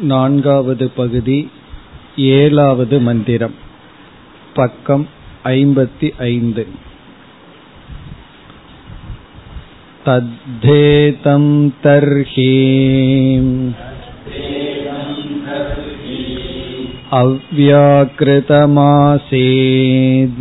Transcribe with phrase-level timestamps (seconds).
[0.00, 1.36] நான்காவது பகுதி
[2.16, 3.54] ஏழாவது மந்திரம்
[4.54, 5.04] பக்கம்
[5.52, 6.64] ஐம்பத்தி ஐந்து
[10.06, 11.44] तद्धेतं
[11.84, 12.46] तर्हि
[18.72, 20.40] अव्याकृतमासीत्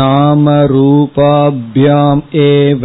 [0.00, 2.84] नामरूपाभ्याम् एव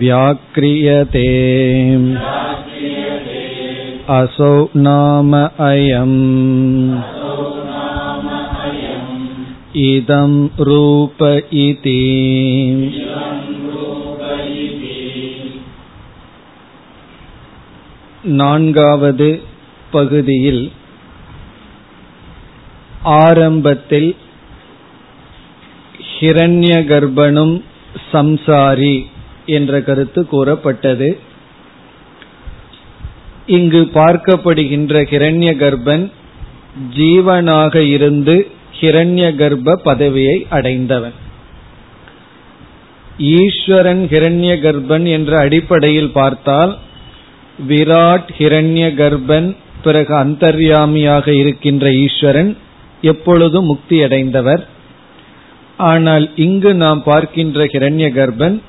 [0.00, 1.28] व्याक्रियते
[4.18, 4.52] असौ
[4.86, 5.32] नाम
[5.68, 6.18] अयम्
[9.88, 10.32] इदं
[10.68, 11.20] रूप
[11.66, 12.00] इति
[18.40, 19.28] நான்காவது
[19.92, 20.64] பகுதியில்
[23.05, 24.15] ஆரம்பத்தில்
[26.19, 27.61] ஹிரண்ய கர்ப்பனும்
[28.13, 29.05] சம்சாரி
[29.45, 31.17] என்ற கருத்து கூறப்பட்டது.
[33.45, 36.11] இங்கு பார்க்கப்படுகின்ற ஹிரண்ய கர்ப்பன்
[36.97, 38.47] ஜீவனாக இருந்து
[38.79, 41.13] ஹிரண்ய கர்ப்ப பதவியை அடைந்தவன்.
[43.17, 46.77] ஈஸ்வரன் ஹிரண்ய கர்ப்பன் என்ற அடிப்படையில் பார்த்தால்
[47.67, 52.57] விராட் ஹிரண்ய கர்ப்பன் பிறகு அந்தர்யாமியாக இருக்கின்ற ஈஸ்வரன்
[53.01, 54.67] எப்பொழுதும் முக்தி அடைந்தவர்
[55.77, 58.61] ஆனால் இங்கு நாம் பார்க்கின்ற ஹிரண்ய கர்ப்பன்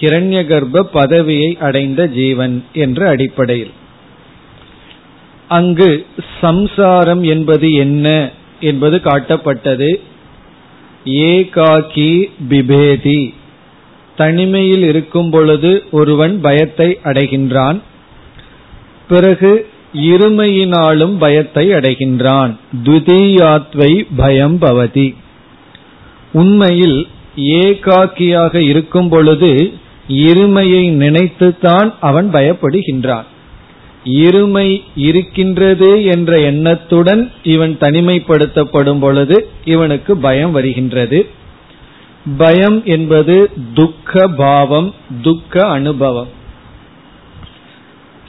[0.00, 3.70] ஹிரண்ய கர்ப்ப பதவியை அடைந்த ஜீவன் என்ற அடிப்படையில்.
[5.48, 6.06] அங்கு
[6.40, 10.00] சம்சாரம் என்பது என்ன என்பது காட்டப்பட்டது.
[11.04, 13.34] ஏகாக்கி பிபேதி.
[14.16, 17.80] தனிமையில் இருக்கும் பொழுது ஒருவன் பயத்தை அடைகின்றான்.
[19.08, 22.56] பிறகு இருமையினாலும் பயத்தை அடைகின்றான்.
[22.84, 25.14] துதியாத்வை பயம் பவதி.
[26.32, 27.06] உண்மையில்
[27.36, 29.72] ஏகாக்கியாக இருக்கும் பொழுது
[30.08, 33.24] இருமையை நினைத்துத்தான் அவன் பயப்படுகின்றான்.
[34.04, 41.26] இருமை இருக்கின்றது என்ற எண்ணத்துடன் இவன் தனிமைப்படுத்தப்படும் பொழுது இவனுக்கு பயம் வருகின்றது.
[42.36, 46.36] பயம் என்பது துக்க பாவம் துக்க அனுபவம்.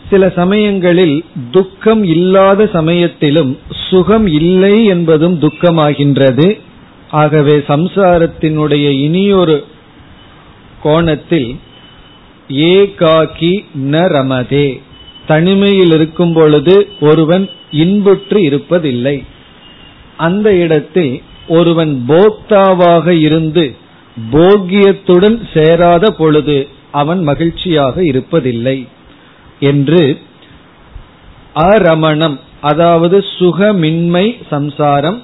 [0.09, 3.57] சில சமயங்களில் துக்கம் இல்லாத சமயத்திலும்
[3.89, 6.59] சுகம் இல்லை என்பதும் துக்கமாகின்றது.
[7.09, 9.63] ஆகவே சம்சாரத்தினுடைய இனியொரு
[10.83, 11.55] கோணத்தில்
[12.49, 14.81] ஏகாக்கி ந ரமதே.
[15.27, 19.23] தனிமையில் இருக்கும் பொழுது ஒருவன் இன்புற்று இருப்பதில்லை.
[20.17, 23.75] அந்த இடத்தில் ஒருவன் போக்தாவாக இருந்து
[24.31, 28.87] போகியத்துடன் சேராத பொழுது அவன் மகிழ்ச்சியாக இருப்பதில்லை.
[29.59, 30.19] என்று
[31.53, 35.21] அரமணம் அதாவது சுகமின்மை சம்சாரம்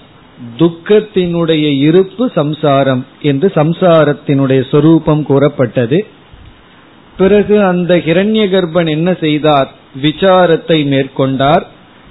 [0.58, 6.06] துக்கத்தினுடைய இருப்பு சம்சாரம் என்று சம்சாரத்தினுடைய சொரூபம் கூறப்பட்டது.
[7.18, 9.72] பிறகு அந்த ஹிரண்ய கர்ப்பன் என்ன செய்தார்?
[10.02, 11.66] விசாரத்தை மேற்கொண்டார்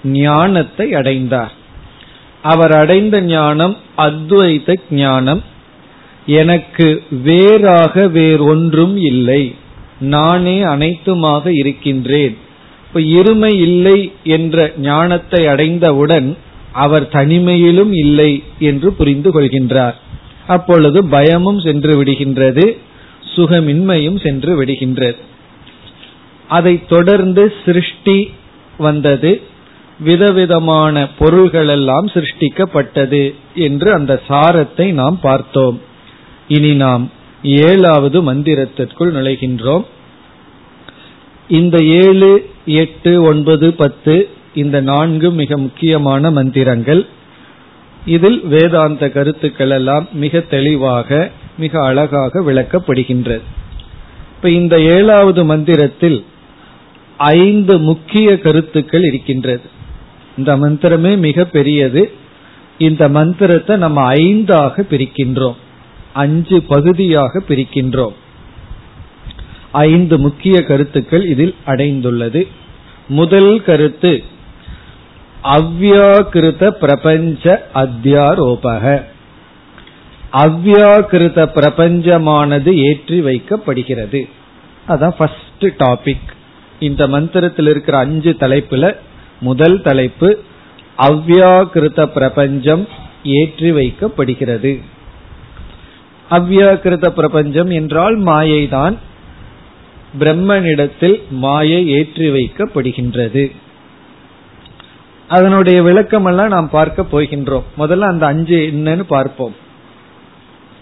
[0.05, 1.53] ஞானத்தை அடைந்தார்.
[2.43, 5.43] அவர் அடைந்த ஞானம் அத்வைத ஞானம்.
[6.27, 9.55] எனக்கு வேறாக வேறொன்றும் இல்லை.
[10.05, 12.37] நானே அனைத்துமாக இருக்கின்றேன்.
[12.87, 16.37] இப்ப இருமை இல்லை என்ற ஞானத்தை அடைந்தவுடன்
[16.73, 19.95] அவர் தனிமையிலும் இல்லை என்று புரிந்து கொள்கின்றார்.
[20.47, 22.77] அப்பொழுது பயமும் சென்று விடுகின்றது
[23.37, 25.17] சுகமின்மையும் சென்று விடுகின்றது.
[26.49, 28.31] அதைத் தொடர்ந்து சிருஷ்டி
[28.79, 29.41] வந்தது
[30.01, 35.81] விதவிதமான பொருள்களெல்லாம் சிருஷ்டிக்கப்பட்டது என்று அந்த சாரத்தை நாம் பார்த்தோம்.
[36.49, 37.11] இனி நாம்
[37.43, 39.85] ஏழாவது மந்திரத்திற்குள் நுழைகின்றோம்.
[41.49, 47.07] இந்த ஏழு எட்டு ஒன்பது பத்து இந்த நான்கு மிக முக்கியமான மந்திரங்கள்.
[48.07, 53.41] இதில் வேதாந்த கருத்துக்கள் எல்லாம் மிக தெளிவாக மிக அழகாக விளக்கப்படுகின்றது.
[54.37, 56.25] இப்ப இந்த ஏழாவது மந்திரத்தில்
[57.17, 59.63] ஐந்து முக்கிய கருத்துக்கள் இருக்கின்றது.
[60.39, 62.11] இந்த மந்திரமே மிக பெரியது.
[62.79, 65.57] இந்த மந்திரத்தை நம்ம ஐந்தாக பிரிக்கின்றோம்.
[66.13, 68.15] அஞ்சு பகுதியாக பிரிக்கின்றோம்.
[69.83, 72.43] ஐந்து முக்கிய கருத்துக்கள் இதில் அடைந்துள்ளது.
[73.09, 74.13] முதல் கருத்து
[75.43, 77.45] அவ்யாக்கிருத பிரபஞ்ச
[77.75, 78.85] அத்தியாரோபக.
[80.45, 84.21] அவ்யாக்கிருத பிரபஞ்சமானது ஏற்றி வைக்கப்படுகிறது.
[84.89, 86.31] அதான் ஃபர்ஸ்ட் டாபிக்
[86.81, 88.97] இந்த மந்திரத்தில் இருக்கிற அஞ்சு தலைப்புல
[89.41, 90.29] முதல் தலைப்பு
[90.99, 92.85] அவ்யாக்கிருத பிரபஞ்சம்
[93.25, 94.73] ஏற்றி வைக்கப்படுகிறது.
[96.31, 98.97] அவ்யாக்கிருத பிரபஞ்சம் என்றால் மாயைதான்.
[100.19, 103.45] பிரம்மனிடத்தில் மாயை ஏற்றி வைக்கப்படுகின்றது.
[105.29, 107.69] அதனுடைய விளக்கமெல்லாம் நாம் பார்க்க போகின்றோம்.
[107.79, 109.55] முதல்ல அந்த அஞ்சு என்னன்னு பார்ப்போம்.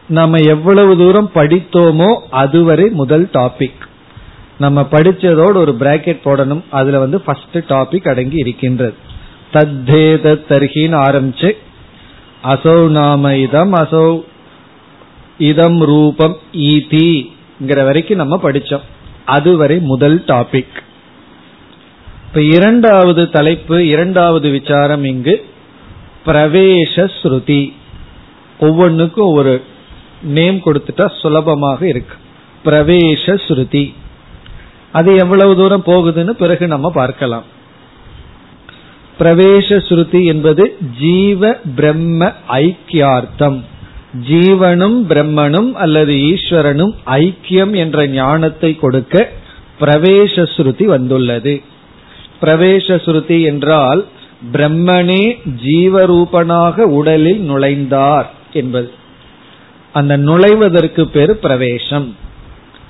[0.08, 2.10] நம்ம எவ்வளவு தூரம் படித்தோமோ
[2.42, 3.82] அதுவரை முதல் டாபிக்
[4.58, 6.62] நம்ம படிச்சதோடு ஒரு பிராக்கெட் போடணும்.
[6.70, 8.94] அதுல வந்து ஃபர்ஸ்ட் டாபிக் அடங்கி இருக்கின்றது.
[9.52, 11.50] தத்தேத தர்கின்னு ஆரம்பிச்சு
[12.52, 14.08] அசௌ நாம இதம் அசௌ
[15.50, 16.36] இதம் ரூபம்
[16.70, 18.84] ஈதிங்கிற வரைக்கும் நம்ம படிச்சோம்.
[19.24, 20.80] அதுவரை முதல் டாபிக்
[22.26, 25.46] இப்ப இரண்டாவது தலைப்பு இரண்டாவது விசாரம் இங்கு
[26.26, 27.72] பிரவேச ஸ்ருதி.
[28.60, 29.64] ஒவ்வொன்றுக்கும் ஒரு
[30.22, 32.16] நேம் கொடுத்துட்டா சுலபமாக இருக்கு.
[32.64, 33.94] பிரவேச ஸ்ருதி.
[34.92, 37.44] அது எவ்வளவு தூரம் போகுதுன்னு பிறகு நம்ம பார்க்கலாம்.
[39.18, 43.64] பிரவேச ஸ்ருதி என்பது ஜீவ பிரம்ம ஐக்கியார்த்தம்.
[44.20, 49.28] ஜீவனும் பிரம்மனும் அல்லது ஈஸ்வரனும் ஐக்கியம் என்ற ஞானத்தை கொடுக்க
[49.80, 51.62] பிரவேச ஸ்ருதி வந்துள்ளது.
[52.42, 54.06] பிரவேச ஸ்ருதி என்றால்
[54.52, 58.90] பிரம்மனே ஜீவரூபனாக உடலில் நுழைந்தார் என்பது.
[59.92, 62.16] அந்த நுழைவதற்கு பேர் பிரவேசம்.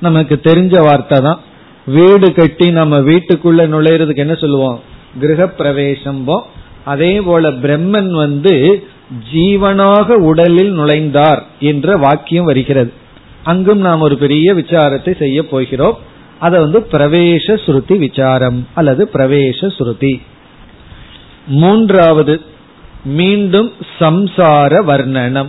[0.01, 1.41] நமக்கு தெரிஞ்ச வார்த்தை தான்.
[1.87, 4.81] வீடு கட்டி நம்ம வீட்டுக்குள்ள நுழையிறதுக்கு என்ன சொல்லுவோம்?
[5.21, 6.29] கிரக பிரவேசம்
[6.85, 8.87] அதே போல பிரம்மன் வந்து
[9.33, 12.93] ஜீவனாக உடலில் நுழைந்தார் என்ற வாக்கியம் வருகிறது.
[13.43, 15.99] அங்கும் நாம் ஒரு பெரிய விசாரத்தை செய்ய போகிறோம்.
[16.39, 20.21] அதை வந்து பிரவேச ஸ்ருதி விசாரம் அல்லது பிரவேச ஸ்ருதி
[21.47, 22.41] மூன்றாவது
[23.05, 25.49] மீண்டும் சம்சார வர்ணனம்.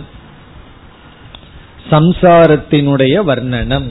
[1.90, 3.88] சம்சாரத்தினுடைய வர்ணனம்.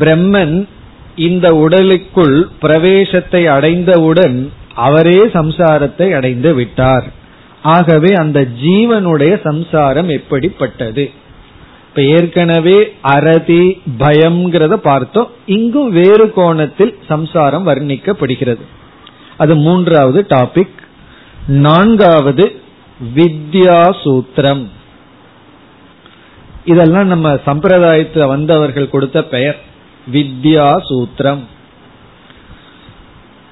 [0.00, 0.66] பிரம்மன்
[1.16, 7.04] இந்த உடலுக்குள் பிரவேசத்தை அடைந்தவுடன் அவரே சம்சாரத்தை அடைந்து விட்டார்.
[7.62, 11.10] ஆகவே அந்த ஜீவனுடைய சம்சாரம் எப்படிப்பட்டது?
[11.88, 15.30] இப்ப ஏற்கனவே அரதி பயம்ங்கிறத பார்த்தோம்.
[15.46, 18.60] இங்கும் வேறு கோணத்தில் சம்சாரம் வர்ணிக்கப்படுகிறது.
[19.36, 20.80] அது மூன்றாவது டாபிக்
[21.46, 22.60] நான்காவது
[23.14, 24.66] வித்யா சூத்திரம்.
[26.64, 29.60] இதெல்லாம் நம்ம சம்பிரதாயத்தில் வந்தவர்கள் கொடுத்த பெயர்.
[30.12, 31.40] வித்யா சூத்திரம்.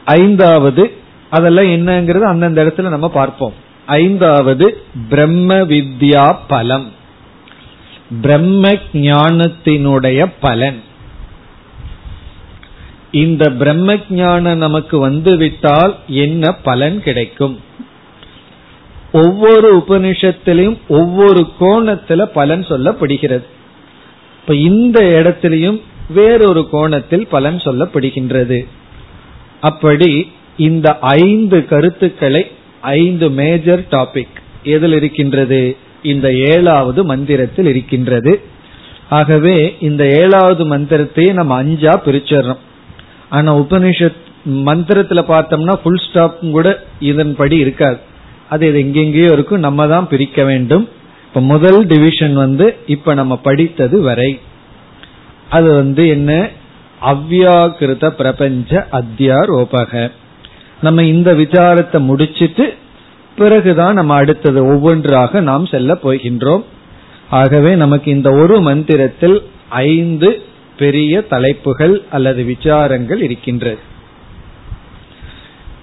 [0.04, 0.98] ஐந்தாவது
[1.30, 3.54] அதெல்லாம் என்னங்கிறது அந்தந்த இடத்துல நம்ம பார்ப்போம்.
[3.86, 6.92] ஐந்தாவது பிரம்ம வித்யா பலம்.
[8.22, 10.82] பிரம்ம ஞானத்தினுடைய பலன்.
[13.10, 17.60] இந்த பிரம்ம ஞானம் நமக்கு வந்துவிட்டால் என்ன பலன் கிடைக்கும்?
[19.12, 23.44] ஒவ்வொரு உபனிஷத்திலையும் ஒவ்வொரு கோணத்துல பலன் சொல்லப்படுகிறது.
[24.40, 28.66] இப்ப இந்த இடத்திலையும் வேறொரு கோணத்தில் பலன் சொல்லப்படுகின்றது.
[29.60, 30.32] அப்படி
[30.68, 32.42] இந்த ஐந்து கருத்துக்களை
[32.80, 35.60] ஐந்து மேஜர் டாபிக் எதில் இருக்கின்றது?
[36.02, 38.32] இந்த ஏழாவது மந்திரத்தில் இருக்கின்றது.
[39.08, 42.62] ஆகவே இந்த ஏழாவது மந்திரத்தையே நம்ம அஞ்சா பிரிச்சிடறோம்.
[43.30, 44.20] ஆனா உபனிஷத்
[44.68, 47.98] மந்திரத்துல பார்த்தோம்னா ஃபுல் ஸ்டாப் கூட இதன்படி இருக்காது.
[48.48, 50.88] அது இது எங்கெங்கேயோ இருக்கும் நம்ம தான் பிரிக்க வேண்டும்.
[51.28, 54.40] இப்ப முதல் டிவிஷன் வந்து இப்ப நம்ம படித்தது வரை.
[55.50, 56.48] அது வந்து என்ன?
[57.02, 60.10] அவ்யாகிருத பிரபஞ்ச அத்தியாரோபக.
[60.82, 62.74] நம்ம இந்த விசாரத்தை முடிச்சிட்டு
[63.36, 66.64] பிறகுதான் நம்ம அடுத்தது ஒவ்வொன்றாக நாம் செல்ல போகின்றோம்.
[67.30, 70.42] ஆகவே நமக்கு இந்த ஒரு மந்திரத்தில் ஐந்து
[70.76, 73.78] பெரிய தலைப்புகள் அல்லது விசாரங்கள் இருக்கின்றது.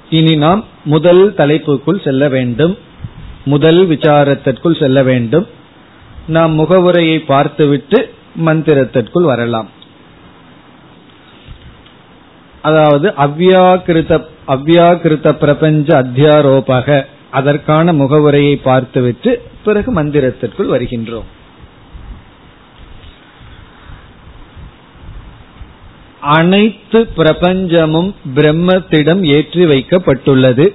[0.09, 2.77] இனி நாம் முதல் தலைப்புக்குள் செல்ல வேண்டும்.
[3.45, 5.47] முதல் விசாரத்திற்குள் செல்ல வேண்டும்.
[6.27, 8.13] நாம் முகவுரையை பார்த்துவிட்டு
[8.45, 9.69] மந்திரத்திற்குள் வரலாம்.
[12.67, 14.13] அதாவது அவ்யாக்கிருத்த
[14.55, 16.97] அவ்யாக்கிருத பிரபஞ்ச அத்தியாரோபக
[17.31, 19.31] அதற்கான முகவுரையை பார்த்துவிட்டு
[19.65, 21.27] பிறகு மந்திரத்திற்குள் வருகின்றோம்.
[26.36, 30.65] அனைத்து பிரபஞ்சமும் பிரம்மத்திடம் ஏற்றி வைக்கப்பட்டுள்ளது.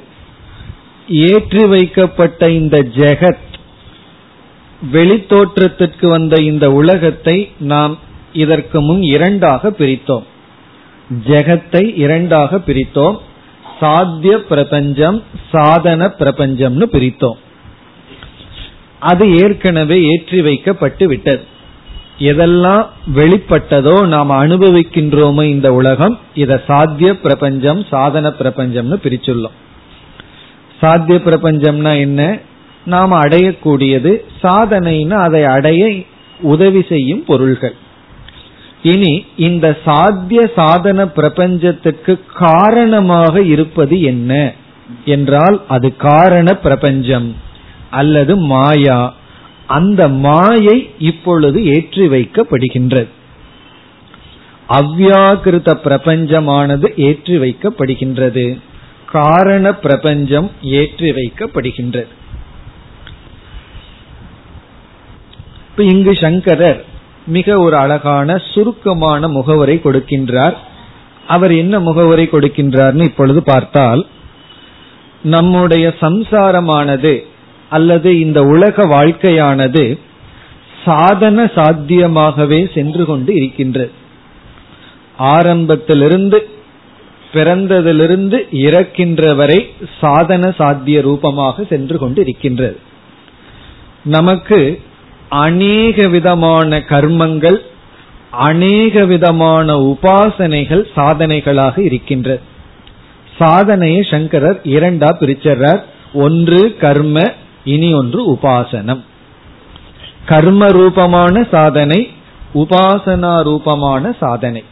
[1.29, 3.49] ஏற்றி வைக்கப்பட்ட இந்த ஜெகத்
[4.93, 7.39] வெளித்தோற்றத்திற்கு வந்த இந்த உலகத்தை
[7.73, 7.95] நாம்
[8.43, 10.27] இதற்கு முன் இரண்டாக பிரித்தோம்.
[11.11, 13.17] ஜெகத்தை இரண்டாக பிரித்தோம்.
[13.81, 17.39] சாத்திய பிரபஞ்சம் சாதன பிரபஞ்சம்னு பிரித்தோம்.
[18.99, 21.45] அது ஏற்கனவே ஏற்றி வைக்கப்பட்டு விட்டது.
[22.19, 29.57] எதெல்லாம் வெளிப்பட்டதோ நாம் அனுபவிக்கின்றோமோ இந்த உலகம் இத சாத்திய பிரபஞ்சம் சாதன பிரபஞ்சம்னு பிரிச்சுள்ளோம்.
[30.81, 32.39] சாத்திய பிரபஞ்சம்னா என்ன?
[32.85, 35.95] நாம் அடையக்கூடியது சாதனைன்னு அதை அடைய
[36.41, 37.75] உதவி செய்யும் பொருள்கள்.
[38.83, 44.53] இனி இந்த சாத்திய சாதன பிரபஞ்சத்துக்கு காரணமாக இருப்பது என்ன?
[45.05, 47.37] என்றால் அது காரண பிரபஞ்சம்
[47.91, 49.15] அல்லது மாயா.
[49.67, 53.09] அந்த மாயை இப்பொழுது ஏற்றி வைக்கப்படுகின்றது.
[54.69, 58.59] அவ்யாகிருத பிரபஞ்சமானது ஏற்றி வைக்கப்படுகின்றது.
[59.07, 62.13] காரண பிரபஞ்சம் ஏற்றி வைக்கப்படுகின்றது.
[65.71, 66.85] இப்ப இங்கு சங்கரர்
[67.27, 70.57] மிக ஒரு அழகான சுருக்கமான முகவரை கொடுக்கின்றார்.
[71.27, 74.07] அவர் என்ன முகவரை கொடுக்கின்றார்னு இப்பொழுது பார்த்தால்
[75.23, 77.25] நம்முடைய சம்சாரமானது
[77.69, 79.99] அல்லது இந்த உலக வாழ்க்கையானது
[80.85, 83.93] சாதன சாத்தியமாகவே சென்று கொண்டு இருக்கின்றது
[85.17, 86.49] ஆரம்பத்திலிருந்து
[87.33, 92.79] பிறந்ததிலிருந்து இறக்கின்ற வரை சாதன சாத்திய ரூபமாக சென்று கொண்டு இருக்கின்றது.
[94.05, 94.83] நமக்கு
[95.33, 97.59] அநேக விதமான கர்மங்கள்
[98.31, 102.43] அநேக விதமான உபாசனைகள் சாதனைகளாக இருக்கின்றது
[103.39, 105.81] சாதனையை சங்கரர் இரண்டா பிரிச்சர்றார்.
[106.13, 107.33] ஒன்று கர்ம
[107.65, 109.03] இனி ஒன்று உபாசனம்.
[110.27, 112.11] கர்ம ரூபமான சாதனை
[112.55, 114.63] உபாசனா ரூபமான சாதனை.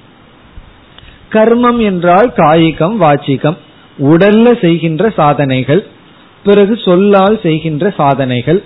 [1.31, 3.59] கர்மம் என்றால் காய்கம் வாச்சிகம்
[3.99, 5.87] உடல்ல செய்கின்ற சாதனைகள்
[6.45, 8.65] பிறகு சொல்லால் செய்கின்ற சாதனைகள்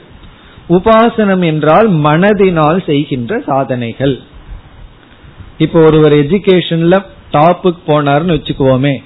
[0.68, 4.20] உபாசனம் என்றால் மனதினால் செய்கின்ற சாதனைகள்.
[5.58, 9.02] இப்போ ஒருவர் எஜுகேஷன்ல டாப்புக்கு போனார்னு வச்சுக்குவோமே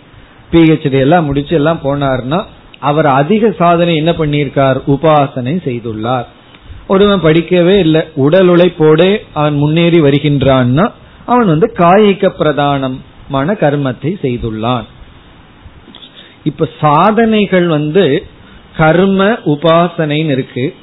[0.53, 2.45] பிஹெச்டி எல்லாம் முடிச்சு எல்லாம் போனார்னா
[2.79, 4.79] அவர் அதிக சாதனை என்ன பண்ணியிருக்கார்?
[4.87, 6.27] உபாசனை செய்துள்ளார்.
[6.87, 10.93] ஒருவன் படிக்கவே இல்லை உடல் உழைப்போடே அவன் முன்னேறி வருகின்றான்னா
[11.27, 14.87] அவன் வந்து காய்க பிரதானமான கர்மத்தை செய்துள்ளான்.
[16.45, 18.27] இப்ப சாதனைகள் வந்து
[18.77, 20.75] கர்ம உபாசனைன்னு இருக்கு.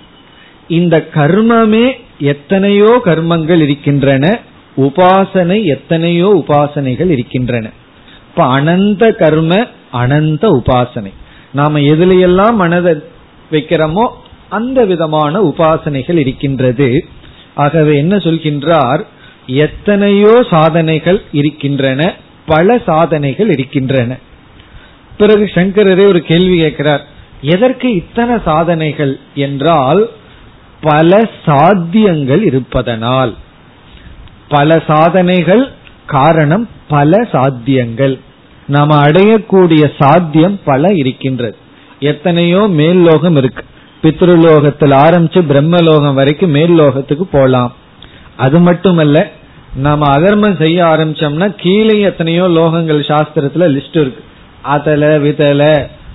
[0.68, 4.40] இந்த கர்மமே எத்தனையோ கர்மங்கள் இருக்கின்றன
[4.78, 7.70] உபாசனை எத்தனையோ உபாசனைகள் இருக்கின்றன.
[8.30, 11.14] இப்ப அனந்த கர்ம அனந்த உபாசனை.
[11.52, 12.96] நாம எதுலையெல்லாம் மனதை
[13.52, 14.08] வைக்கிறோமோ
[14.50, 17.06] அந்த விதமான உபாசனைகள் இருக்கின்றது.
[17.56, 19.06] ஆகவே என்ன சொல்கின்றார்?
[19.48, 22.14] எத்தனையோ சாதனைகள் இருக்கின்றன
[22.46, 24.18] பல சாதனைகள் இருக்கின்றன.
[25.18, 27.06] பிறகு சங்கரரே ஒரு கேள்வி கேட்கிறார்
[27.42, 29.20] எதற்கு இத்தனை சாதனைகள்?
[29.36, 30.10] என்றால்
[30.88, 33.34] பல சாத்தியங்கள் இருப்பதனால்.
[34.48, 35.64] பல சாதனைகள்
[36.06, 38.16] காரணம் பல சாத்தியங்கள்.
[38.68, 41.56] நாம் அடையக்கூடிய சாத்தியம் பல இருக்கின்றது.
[42.00, 43.64] எத்தனையோ மேல் லோகம் இருக்கு.
[44.04, 47.72] பித்ருலோகத்தில் ஆரம்பிச்சு பிரம்மலோகம் வரைக்கும் மேல் லோகத்துக்கு போலாம்.
[48.38, 49.18] அது மட்டுமல்ல
[49.76, 54.24] நாம அதர்மம் செய்ய ஆரம்பிச்சோம்னா கீழே எத்தனையோ லோகங்கள் சாஸ்திரத்துல லிஸ்ட் இருக்கு.
[54.76, 55.62] அதல விதல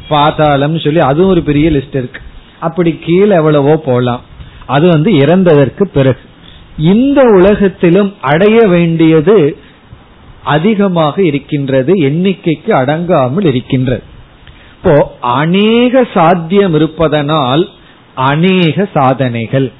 [0.09, 2.21] பாதாளம் சொல்லி அதுவும் ஒரு பெரிய லிஸ்ட் இருக்கு.
[2.61, 4.23] அப்படி கீழே எவ்வளவோ போலாம்.
[4.67, 6.19] அது வந்து இறந்ததற்கு பிறகு.
[6.76, 9.57] இந்த உலகத்திலும் அடைய வேண்டியது
[10.45, 14.02] அதிகமாக இருக்கின்றது எண்ணிக்கைக்கு அடங்காமல் இருக்கின்றது.
[14.76, 17.69] இப்போ அநேக சாத்தியம் இருப்பதனால்
[18.14, 19.73] அநேக சாதனைகள்.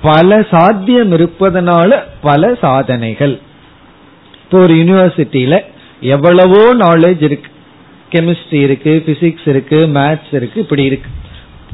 [0.00, 3.38] பல சாத்தியம் இருப்பதனால பல சாதனைகள்.
[4.42, 5.64] இப்போ ஒரு யூனிவர்சிட்டியில
[6.00, 7.50] எவ்வளவோ நாலேஜ் இருக்கு.
[8.10, 11.10] கெமிஸ்ட்ரி இருக்கு பிசிக்ஸ் இருக்கு மேத்ஸ் இருக்கு இப்படி இருக்கு.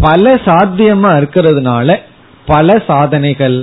[0.01, 2.09] பல சாத்தியமா இருக்கிறதுனால
[2.50, 3.59] பல சாதனைகள்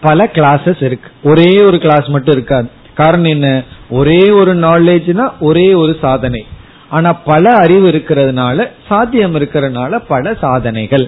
[0.00, 1.10] பல கிளாஸஸ் இருக்கு.
[1.22, 2.68] ஒரே ஒரு கிளாஸ் மட்டும் இருக்காது.
[2.94, 3.62] காரணம் என்ன?
[3.90, 6.46] ஒரே ஒரு நாலேஜ்னா ஒரே ஒரு சாதனை.
[6.88, 11.06] ஆனா பல அறிவு இருக்கிறதுனால சாத்தியம் இருக்கிறதுனால பல சாதனைகள்.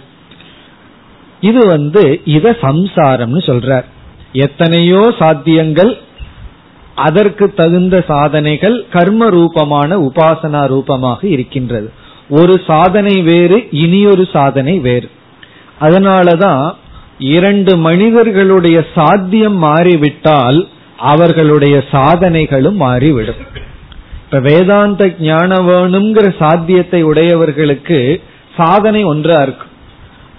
[1.40, 3.84] இது வந்து இத சம்சாரம்னு சொல்றார்.
[4.32, 5.92] எத்தனையோ சாத்தியங்கள்
[6.94, 11.92] அதற்கு தகுந்த சாதனைகள் கர்ம ரூபமான உபாசனா ரூபமாக இருக்கின்றது.
[12.28, 15.08] ஒரு சாதனை வேறு இனியொரு சாதனை வேறு.
[15.80, 16.74] அதனாலதான்
[17.18, 23.36] இரண்டு மனிதர்களுடைய சாத்தியம் மாறிவிட்டால் அவர்களுடைய சாதனைகளும் மாறிவிடும்.
[24.24, 28.22] இப்ப வேதாந்த ஞான வேணுங்கிற சாத்தியத்தை உடையவர்களுக்கு
[28.56, 29.68] சாதனை ஒன்றா இருக்கும்.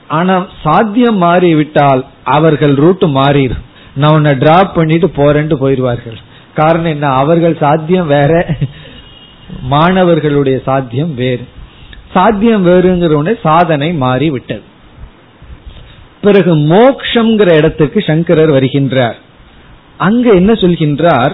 [0.08, 6.18] ஆனா சாத்தியம் மாறிவிட்டால் அவர்கள் ரூட் மாறிடும் நான் உன்னை டிராப் பண்ணிட்டு போறேன்ட்டு போயிடுவார்கள்.
[6.56, 7.08] காரணம் என்ன?
[7.08, 8.58] அவர்கள் சாத்தியம் வேற
[9.62, 11.48] மாணவர்களுடைய சாத்தியம் வேறு.
[12.14, 14.62] சாத்தியம் வேறுங்கிற சாதனை மாறி விட்டது
[16.22, 19.16] பிறகு மோக்ஷங்கிற இடத்துக்கு சங்கரர் வருகின்றார்.
[19.98, 21.32] அங்க என்ன சொல்கின்றார்?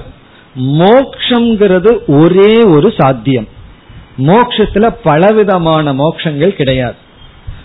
[0.59, 3.47] மோக்ஷங்கிறது ஒரே ஒரு சாத்தியம்.
[4.17, 6.95] மோக்ஷத்துல பலவிதமான மோக்ஷங்கள் கிடையாது.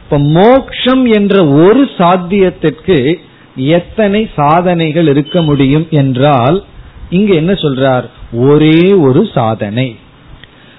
[0.04, 3.14] இப்ப மோக்ஷம் என்ற ஒரு சாத்தியத்திற்கு
[3.56, 6.64] எத்தனை சாதனைகள் இருக்க முடியும் என்றால்
[7.10, 8.04] இங்க என்ன சொல்றார்?
[8.32, 9.96] ஒரே ஒரு சாதனை.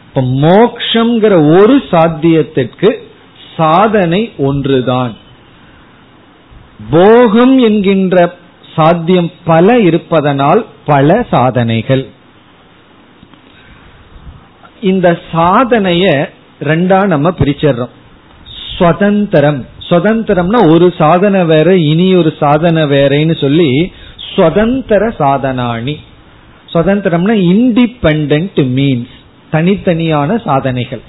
[0.07, 2.89] இப்ப மோக்ஷங்கிற ஒரு சாத்தியத்திற்கு
[3.57, 5.15] சாதனை ஒன்றுதான்.
[6.89, 8.35] போகம் என்கின்ற
[8.75, 12.07] சாத்தியம் பல இருப்பதனால் பல சாதனைகள்.
[14.81, 16.29] இந்த சாதனைய
[16.63, 17.89] ரெண்டா நம்ம பிரிச்சிடுறோம்
[18.77, 19.65] சுதந்திரம்.
[19.89, 23.93] சுதந்திரம்னா ஒரு சாதனை வேற இனி ஒரு சாதனை வேறேன்னு சொல்லி
[24.35, 25.95] சுதந்திர சாதனாணி.
[26.73, 29.15] சுதந்திரம்னா இண்டிபெண்ட் மீன்ஸ்
[29.51, 31.01] தனித்தனியான சாதனைகள்.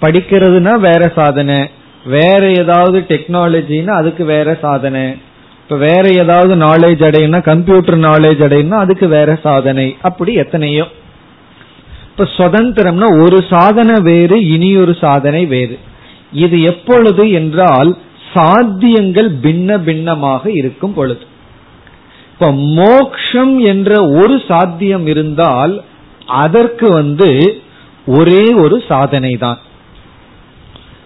[0.00, 1.68] படிக்கிறதுனா வேற சாதனை
[2.04, 5.16] வேற ஏதாவது டெக்னாலஜின்னா அதுக்கு வேற சாதனை.
[5.62, 9.96] இப்ப வேற ஏதாவது நாலேஜ் அடையினா கம்ப்யூட்டர் நாலேஜ் அடையினா அதுக்கு வேற சாதனை.
[10.02, 10.86] அப்படி எத்தனையோ.
[12.10, 15.78] இப்ப சுதந்திரம்னா ஒரு சாதனை வேறு இனி ஒரு சாதனை வேறு.
[16.32, 17.96] இது எப்பொழுது என்றால்
[18.34, 21.20] சாத்தியங்கள் பின்ன பின்னமாக இருக்கும் பொழுது.
[22.32, 25.82] இப்ப மோக்ஷம் என்ற ஒரு சாத்தியம் இருந்தால்
[26.26, 27.56] அதற்கு வந்து
[28.06, 29.58] ஒரே ஒரு சாதனை தான்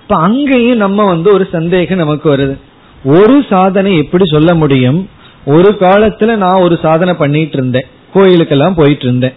[0.09, 2.59] இப்ப அங்கேயும் நம்ம வந்து ஒரு சந்தேகம் நமக்கு வருது.
[3.05, 5.09] ஒரு சாதனை எப்படி சொல்ல முடியும்?
[5.45, 7.87] ஒரு காலத்துல நான் ஒரு சாதனை பண்ணிட்டு இருந்தேன்.
[8.15, 9.33] கோயிலுக்கெல்லாம் போயிட்டு இருந்தேன்.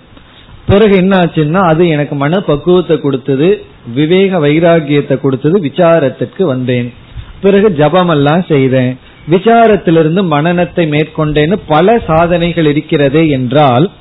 [0.68, 6.94] பிறகு என்ன ஆச்சுன்னா அது எனக்கு மன பக்குவத்தை கொடுத்தது விவேக வைராகியத்தை கொடுத்தது விசாரத்திற்கு வந்தேன்.
[7.42, 9.00] பிறகு ஜபம் எல்லாம் செய்தேன்.
[9.30, 13.92] விசாரத்திலிருந்து மனநத்தை மேற்கொண்டேன்னு பல சாதனைகள் இருக்கிறதே என்றால்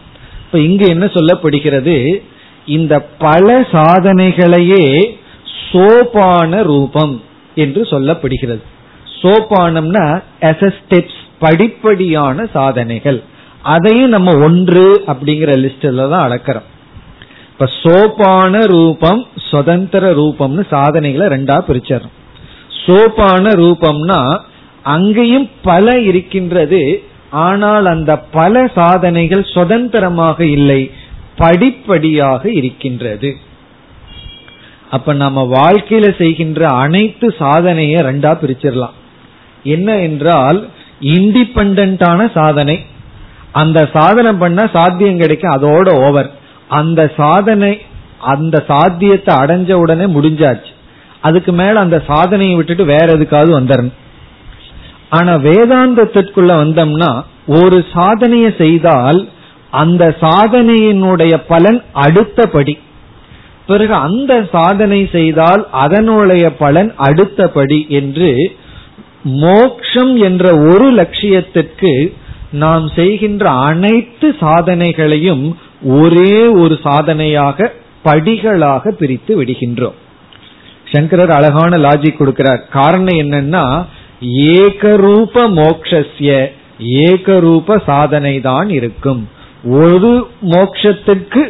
[0.44, 2.22] இப்ப இங்கு என்ன சொல்லப்படுகிறது?
[2.66, 4.84] இந்த பல சாதனைகளையே
[5.68, 7.14] சோபான ரூபம்
[7.62, 8.62] என்று சொல்லப்படுகிறது.
[9.20, 10.04] சோபானம்னா
[10.76, 13.18] ஸ்டெப்ஸ் படிப்படியான சாதனைகள்.
[13.74, 16.68] அதையும் நம்ம ஒன்று அப்படிங்கிற லிஸ்ட்ல தான் அளக்கிறோம்.
[17.52, 19.20] இப்ப சோபான ரூபம்
[19.50, 22.14] சுதந்திர ரூபம்னு சாதனைகளை ரெண்டா பிரிச்சிடறோம்.
[22.84, 24.20] சோபான ரூபம்னா
[24.94, 26.82] அங்கேயும் பல இருக்கின்றது
[27.46, 30.80] ஆனால் அந்த பல சாதனைகள் சுதந்திரமாக இல்லை
[31.42, 33.30] படிப்படியாக இருக்கின்றது.
[34.90, 38.96] அப்ப நம்ம வாழ்க்கையில செய்கின்ற அனைத்து சாதனையை ரெண்டா பிரிச்சிடலாம்.
[39.62, 40.68] என்ன என்றால்
[41.14, 42.76] இண்டிபெண்டான சாதனை.
[43.52, 46.30] அந்த சாதனை பண்ண சாத்தியம் கிடைக்கும் அதோட ஓவர்
[46.68, 47.72] அந்த சாதனை
[48.32, 50.72] அந்த சாத்தியத்தை அடைஞ்ச உடனே முடிஞ்சாச்சு.
[51.20, 53.96] அதுக்கு மேல அந்த சாதனையை விட்டுட்டு வேற எதுக்காவது வந்துடணும்
[55.10, 57.10] ஆனா வேதாந்தத்திற்குள்ள வந்தோம்னா
[57.60, 59.28] ஒரு சாதனையை செய்தால்
[59.70, 62.74] அந்த சாதனையினுடைய பலன் அடுத்தபடி.
[63.70, 68.30] பிறகு அந்த சாதனை செய்தால் அதனுடைய பலன் அடுத்தபடி என்று
[69.44, 71.92] மோக்ஷம் என்ற ஒரு லட்சியத்திற்கு
[72.62, 75.44] நாம் செய்கின்ற அனைத்து சாதனைகளையும்
[75.98, 77.68] ஒரே ஒரு சாதனையாக
[78.04, 79.96] படிகளாக பிரித்து விடுகின்றோம்.
[80.92, 82.62] சங்கரர் அழகான லாஜிக் கொடுக்கிறார்.
[82.76, 83.64] காரணம் என்னன்னா
[84.58, 86.30] ஏகரூப மோக்ஷஸ்ய
[87.08, 89.22] ஏகரூப சாதனை தான் இருக்கும்.
[89.84, 90.12] ஒரு
[90.54, 91.42] மோக்ஷத்துக்கு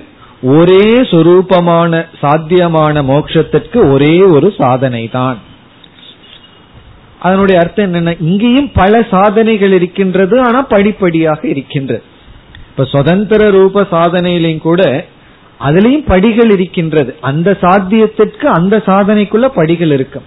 [0.43, 5.39] ஒரே சொரூபமான சாத்தியமான மோட்சத்திற்கு ஒரே ஒரு சாதனை தான்
[7.21, 12.03] அதனுடைய அர்த்தம் என்னன்னா இங்கேயும் பல சாதனைகள் இருக்கின்றது ஆனா படிப்படியாக இருக்கின்றது.
[12.71, 15.07] இப்ப சுதந்திர ரூப சாதனையிலையும் கூட
[15.61, 17.17] அதுலயும் படிகள் இருக்கின்றது.
[17.21, 20.27] அந்த சாத்தியத்திற்கு அந்த சாதனைக்குள்ள படிகள் இருக்கும்.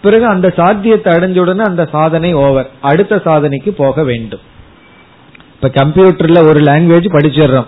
[0.00, 4.40] பிறகு அந்த சாத்தியத்தை அடைஞ்ச உடனே அந்த சாதனை ஓவர் அடுத்த சாதனைக்கு போக வேண்டும்.
[5.54, 7.66] இப்ப கம்ப்யூட்டர்ல ஒரு லாங்குவேஜ் படிச்சிடுறோம்.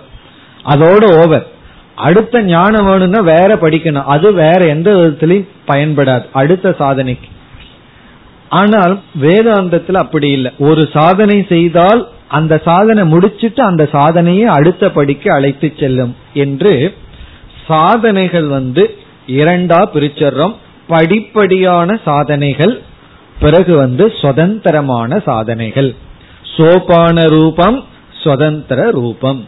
[0.65, 1.47] அதோட ஓவர்
[1.95, 4.03] அடுத்த ஞானம் வேணும்னா வேற படிக்கணும்.
[4.03, 6.25] அது வேற எந்த விதத்திலையும் பயன்படாது.
[6.33, 7.29] அடுத்த சாதனைக்கு.
[8.49, 10.51] ஆனால் வேதாந்தத்தில் அப்படி இல்லை.
[10.59, 16.95] ஒரு சாதனை செய்தால் அந்த சாதனை முடிச்சிட்டு அந்த சாதனையை அடுத்த படிக்கு அழைத்து செல்லும் என்று
[17.67, 18.95] சாதனைகள் வந்து
[19.27, 20.55] இரண்டா பிரிச்சர்றோம்.
[20.89, 22.81] படிப்படியான சாதனைகள்
[23.39, 25.95] பிறகு வந்து சுதந்திரமான சாதனைகள்.
[26.57, 27.83] சோபான ரூபம்
[28.23, 29.47] சுதந்திர ரூபம்.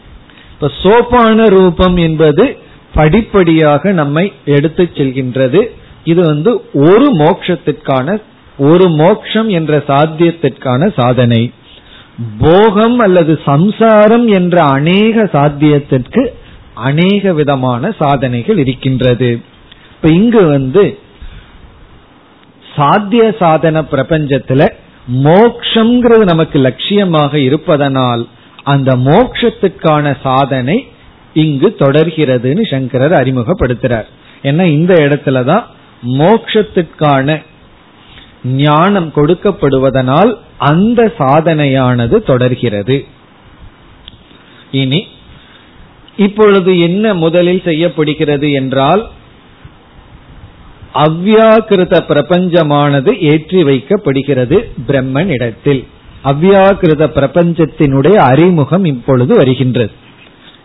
[0.54, 2.56] இப்ப சோபான ரூபம் என்பது
[2.94, 5.60] படிப்படியாக நம்மை எடுத்து செல்கின்றது.
[6.04, 8.22] இது வந்து ஒரு மோக்ஷத்திற்கான
[8.58, 11.52] ஒரு மோக்ஷம் என்ற சாத்தியத்திற்கான சாதனை.
[12.40, 16.22] போகம் அல்லது சம்சாரம் என்ற அநேக சாத்தியத்திற்கு
[16.74, 19.40] அநேக விதமான சாதனைகள் இருக்கின்றது.
[19.94, 20.98] இப்ப இங்கு வந்து
[22.76, 24.62] சாத்திய சாதன பிரபஞ்சத்துல
[25.24, 28.22] மோக்ஷங்கிறது நமக்கு லட்சியமாக இருப்பதனால்
[28.64, 30.76] அந்த மோக்ஷத்துக்கான சாதனை
[31.34, 34.08] இங்கு தொடர்கிறதுன்னு சங்கரர் அறிமுகப்படுத்துறார்.
[34.42, 35.64] ஏன்னா இந்த இடத்துலதான்
[36.02, 37.36] மோக்ஷத்துக்கான
[38.56, 40.30] ஞானம் கொடுக்கப்படுவதனால்
[40.70, 42.96] அந்த சாதனையானது தொடர்கிறது.
[44.70, 45.00] இனி
[46.16, 49.02] இப்பொழுது என்ன முதலில் செய்யப்படுகிறது என்றால்
[51.04, 54.56] அவ்யாக்கிருத பிரபஞ்சமானது ஏற்றி வைக்கப்படுகிறது
[54.88, 55.82] பிரம்மன் இடத்தில்
[56.24, 59.92] அவ்யாக்கிருத பிரபஞ்சத்தினுடைய அறிமுகம் இப்பொழுது வருகின்றது.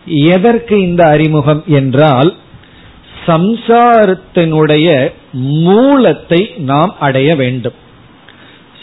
[0.06, 2.34] எதற்கு இந்த அறிமுகம் என்றால்
[3.26, 5.12] சம்சாரத்தினுடைய
[5.66, 7.78] மூலத்தை நாம் அடைய வேண்டும்.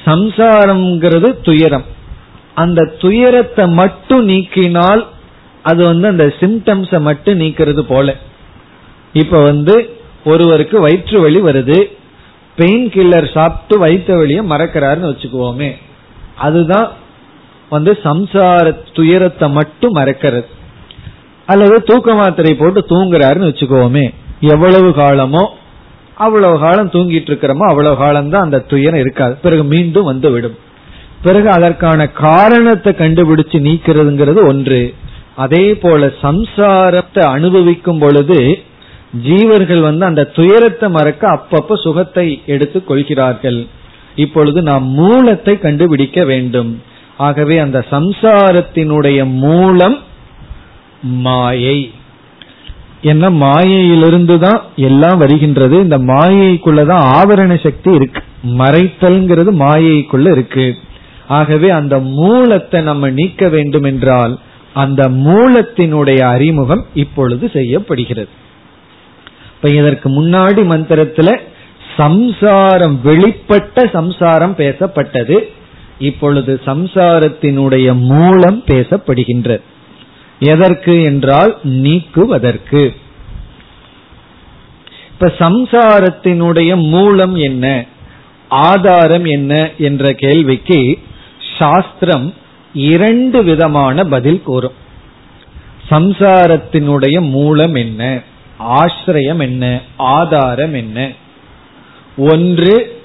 [0.05, 1.85] சம்சாரம்ங்கிறது துயரம்.
[2.53, 5.05] அந்த துயரத்தை மட்டும் நீக்கினால்
[5.63, 8.15] அது வந்து அந்த சிம்டம்ஸை மட்டும் நீக்கிறது போல.
[9.13, 9.89] இப்ப வந்து
[10.25, 11.91] ஒருவருக்கு வயிற்று வலி வருது
[12.55, 15.71] பெயின் கில்லர் சாப்பிட்டு வயிற்று வழியை மறக்கிறாருன்னு வச்சுக்குவோமே.
[16.45, 16.88] அதுதான்
[17.69, 18.65] வந்து சம்சார
[18.97, 20.47] துயரத்தை மட்டும் மறக்கிறது.
[21.52, 24.06] அல்லது தூக்க மாத்திரை போட்டு தூங்குறாருன்னு வச்சுக்கோமே
[24.54, 25.43] எவ்வளவு காலமோ
[26.26, 29.34] அவ்வளவு காலம் தூங்கிட்டு இருக்கிறோமோ அவ்வளவு காலம் தான் அந்த துயரம் இருக்காது.
[29.43, 30.58] பிறகு மீண்டும் வந்து விடும்
[31.26, 34.82] பிறகு அதற்கான காரணத்தை கண்டுபிடிச்சு நீக்கிறதுங்கிறது ஒன்று.
[35.36, 38.39] அதே போல சம்சாரத்தை அனுபவிக்கும் பொழுது
[39.28, 43.60] ஜீவர்கள் வந்து அந்த துயரத்தை மறக்க அப்பப்ப சுகத்தை எடுத்துக் கொள்கிறார்கள்.
[44.23, 46.71] இப்பொழுது நாம் மூலத்தை கண்டுபிடிக்க வேண்டும்.
[47.17, 49.97] ஆகவே அந்த சம்சாரத்தினுடைய மூலம்
[51.01, 51.80] மாயை.
[53.01, 55.75] என்ன மாயையிலிருந்து தான் எல்லாம் வருகின்றது.
[55.80, 58.21] இந்த மாயைக்குள்ளதான் ஆவரண சக்தி இருக்கு.
[58.43, 60.67] மறைத்தல்ங்கிறது மாயைக்குள்ள இருக்கு.
[61.27, 64.39] ஆகவே அந்த மூலத்தை நம்ம நீக்க வேண்டும் என்றால்
[64.73, 68.30] அந்த மூலத்தினுடைய அறிமுகம் இப்பொழுது செய்யப்படுகிறது.
[69.56, 71.30] இப்ப இதற்கு முன்னாடி மந்திரத்துல
[71.97, 75.38] சம்சாரம் வெளிப்பட்ட சம்சாரம் பேசப்பட்டது.
[75.99, 79.62] இப்பொழுது சம்சாரத்தினுடைய மூலம் பேசப்படுகின்ற
[80.39, 82.95] எதற்கு என்றால் நீக்குவதற்கு.
[85.12, 87.86] இப்ப சம்சாரத்தினுடைய மூலம் என்ன?
[88.49, 90.99] ஆதாரம் என்ன என்ற கேள்விக்கு
[91.60, 92.33] சாஸ்திரம்
[92.73, 94.77] இரண்டு விதமான பதில் கூறும்.
[95.89, 98.21] சம்சாரத்தினுடைய மூலம் என்ன?
[98.60, 99.81] ஆசிரியம் என்ன?
[99.97, 101.12] ஆதாரம் என்ன?
[102.17, 103.01] ஒன்று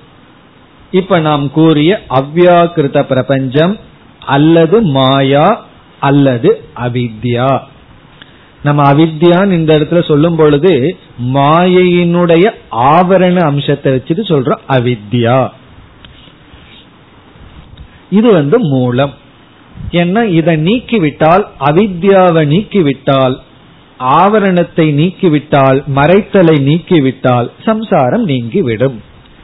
[0.90, 3.78] இப்ப நாம் கூறிய அவ்யாக்கிருத பிரபஞ்சம்
[4.26, 5.64] அல்லது மாயா
[6.00, 7.58] அல்லது அவித்யா.
[8.62, 15.48] நம்ம அவித்யான்னு இந்த இடத்துல சொல்லும் பொழுது மாயையினுடைய ஆவரண அம்சத்தை வச்சுட்டு சொல்றோம் அவித்யா.
[18.10, 19.14] இது வந்து மூலம்.
[19.90, 23.40] ஏன்னா இதை நீக்கிவிட்டால் அவித்யாவை நீக்கிவிட்டால்
[23.98, 29.00] ஆவரணத்தை நீக்கிவிட்டால் மறைத்தலை நீக்கிவிட்டால் சம்சாரம் நீங்கிவிடும்.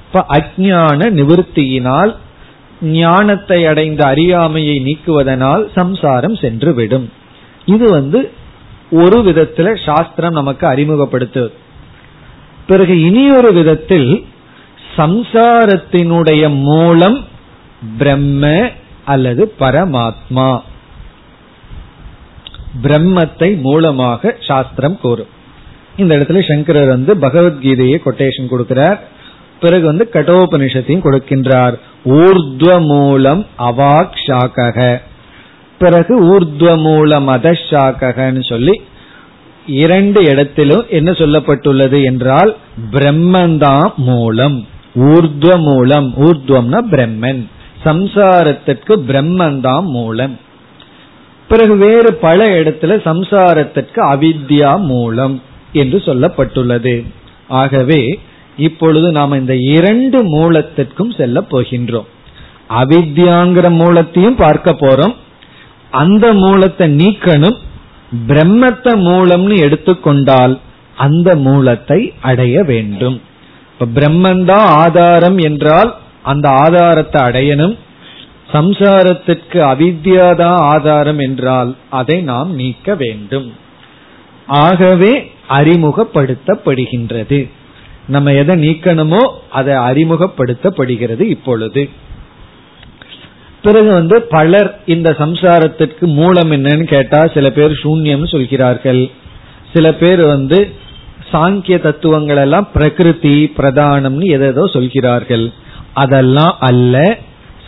[0.07, 2.15] இப்ப அஜான நிவர்த்தியினால்
[2.81, 7.13] ஞானத்தை அடைந்த அறியாமையை நீக்குவதனால் சம்சாரம் சென்று விடும்
[7.65, 8.31] இது வந்து
[8.91, 11.53] ஒரு விதத்துல சாஸ்திரம் நமக்கு அறிமுகப்படுத்து
[12.67, 14.27] பிறகு இனியொரு விதத்தில்
[14.97, 17.25] சம்சாரத்தினுடைய மூலம்
[17.99, 18.71] பிரம்ம
[19.05, 20.61] அல்லது பரமாத்மா.
[22.83, 25.37] பிரம்மத்தை மூலமாக சாஸ்திரம் கூறும்.
[25.97, 28.99] இந்த இடத்துல சங்கரர் வந்து பகவத்கீதையை கொட்டேஷன் கொடுக்கிறார்.
[29.61, 31.79] பிறகு வந்து கடோபனிஷத்தையும் கொடுக்கின்றார்.
[32.05, 35.01] ஊர்துவ மூலம் அவாக் சாக்கக
[35.79, 38.81] பிறகு ஊர்துவ மூலம் அதஷாக்ககன்னு சொல்லி
[39.67, 42.57] இரண்டு இடத்திலும் என்ன சொல்லப்பட்டுள்ளது என்றால்
[42.93, 44.67] பிரம்மந்தான் மூலம்.
[44.95, 47.47] ஊர்துவ மூலம் ஊர்துவம்னா பிரம்மன்.
[47.85, 50.39] சம்சாரத்திற்கு பிரம்மந்தான் மூலம்.
[51.49, 57.07] பிறகு வேறு பல இடத்துல சம்சாரத்திற்கு அவித்யா மூலம் என்று சொல்லப்பட்டுள்ளது.
[57.49, 58.21] ஆகவே
[58.57, 62.09] இப்பொழுது நாம் இந்த இரண்டு மூலத்திற்கும் செல்ல போகின்றோம்.
[62.81, 65.15] அவித்யாங்கிற மூலத்தையும் பார்க்க போறோம்.
[65.91, 67.59] அந்த மூலத்தை நீக்கணும்
[68.29, 70.55] பிரம்மத்த மூலம்னு எடுத்துக்கொண்டால்
[70.97, 73.21] அந்த மூலத்தை அடைய வேண்டும்.
[73.73, 77.75] இப்ப பிரம்மந்தான் ஆதாரம் என்றால் அந்த ஆதாரத்தை அடையணும்.
[78.53, 83.53] சம்சாரத்திற்கு அவித்யாதான் ஆதாரம் என்றால் அதை நாம் நீக்க வேண்டும்.
[84.47, 87.49] ஆகவே அறிமுகப்படுத்தப்படுகின்றது.
[88.07, 91.89] நம்ம எதை நீக்கணுமோ அதை அறிமுகப்படுத்தப்படுகிறது இப்பொழுது.
[93.63, 99.11] பிறகு வந்து பலர் இந்த சம்சாரத்திற்கு மூலம் என்னன்னு கேட்டா சில பேர் சூன்யம் சொல்கிறார்கள்.
[99.73, 100.73] சில பேர் வந்து
[101.33, 105.53] சாங்கிய தத்துவங்கள் எல்லாம் பிரகிருதி பிரதானம்னு எதோ சொல்கிறார்கள்.
[105.93, 107.19] அதெல்லாம் அல்ல.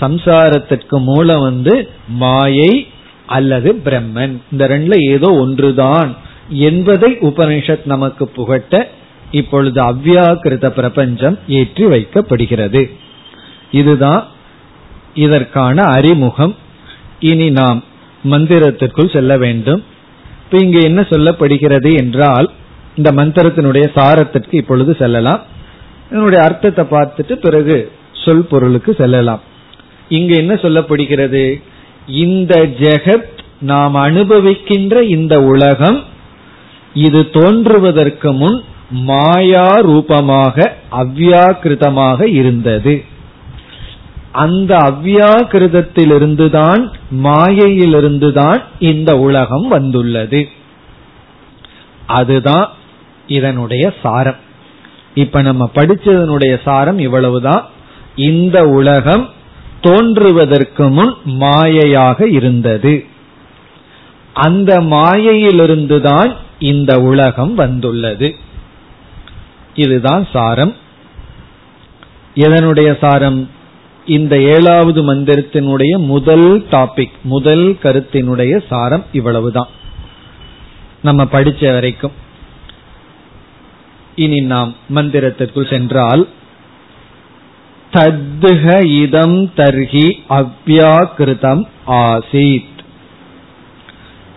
[0.01, 2.87] சம்சாரத்திற்கு மூலம் வந்து மாயை
[3.27, 4.37] அல்லது பிரம்மன்.
[4.53, 6.17] இந்த ரெண்டுல ஏதோ ஒன்றுதான்.
[6.49, 8.89] என்பதை உபனிஷத் நமக்கு புகட்ட
[9.31, 12.91] இப்பொழுது அவ்யாக்கிருத பிரபஞ்சம் ஏற்றி வைக்கப்படுகிறது.
[13.71, 14.27] இதுதான்
[15.15, 16.57] இதற்கான அறிமுகம்.
[17.21, 17.85] இனி நாம்
[18.31, 19.85] மந்திரத்திற்குள் செல்ல வேண்டும்.
[20.45, 22.51] இப்ப இங்கு என்ன சொல்லப்படுகிறது என்றால்
[22.97, 25.43] இந்த மந்திரத்தினுடைய சாரத்திற்கு இப்பொழுது செல்லலாம்.
[26.11, 29.41] இதனுடைய அர்த்தத்தை பார்த்துட்டு பிறகு சொல் பொருளுக்கு செல்லலாம்.
[30.11, 31.63] இங்கு என்ன சொல்லப்படுகிறது?
[32.07, 36.05] இந்த ஜெகத் நாம் அனுபவிக்கின்ற இந்த உலகம்
[36.95, 43.05] இது தோன்றுவதற்கு முன் மாயா ரூபமாக அவ்யாக்கிருதமாக இருந்தது.
[44.33, 46.93] அந்த அவ்யாக்கிருதத்திலிருந்துதான்
[47.25, 50.49] மாயையிலிருந்துதான் இந்த உலகம் வந்துள்ளது.
[52.07, 52.69] அதுதான்
[53.27, 54.37] இதனுடைய சாரம்.
[55.15, 57.67] இப்ப நம்ம படிச்சதனுடைய சாரம் இவ்வளவுதான்.
[58.17, 59.29] இந்த உலகம்
[59.81, 63.05] தோன்றுவதற்கு முன் மாயையாக இருந்தது.
[64.35, 68.35] அந்த மாயையிலிருந்துதான் இந்த உலகம் வந்துள்ளது.
[69.75, 70.77] இதுதான் சாரம்.
[72.35, 73.51] இதனுடைய சாரம்?
[74.07, 79.69] இந்த ஏழாவது மந்திரத்தினுடைய முதல் டாபிக் முதல் கருத்தினுடைய சாரம் இவ்வளவுதான்.
[81.03, 82.13] நம்ம படிச்ச வரைக்கும்.
[84.17, 86.29] இனி நாம் மந்திரத்திற்குள் சென்றால்
[87.93, 92.79] தத்துக இதம் தர்ஹி அவ்யாக்கிருதம் ஆசீத்.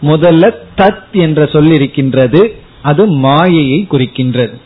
[0.02, 4.58] முதல்ல தத் என்ற சொல் இருக்கின்றது அது மாயையை குறிக்கின்றது.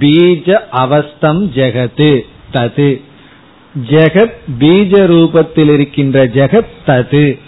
[0.00, 2.20] பீஜ அவஸ்தம் ஜெகது
[2.52, 3.00] தது.
[3.86, 7.38] ஜெகத் பீஜ ரூபத்தில் இருக்கின்ற ஜெகத் தது.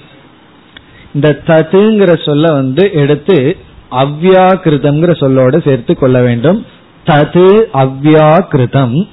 [1.15, 3.57] இந்த ததுங்கிற சொல்ல வந்து எடுத்து
[3.91, 6.67] அவ்யாக்கிருதம்ங்கிற சொல்லோடு சேர்த்து கொள்ள வேண்டும்.
[7.07, 9.09] தது அவ்யாக்கிருதம்.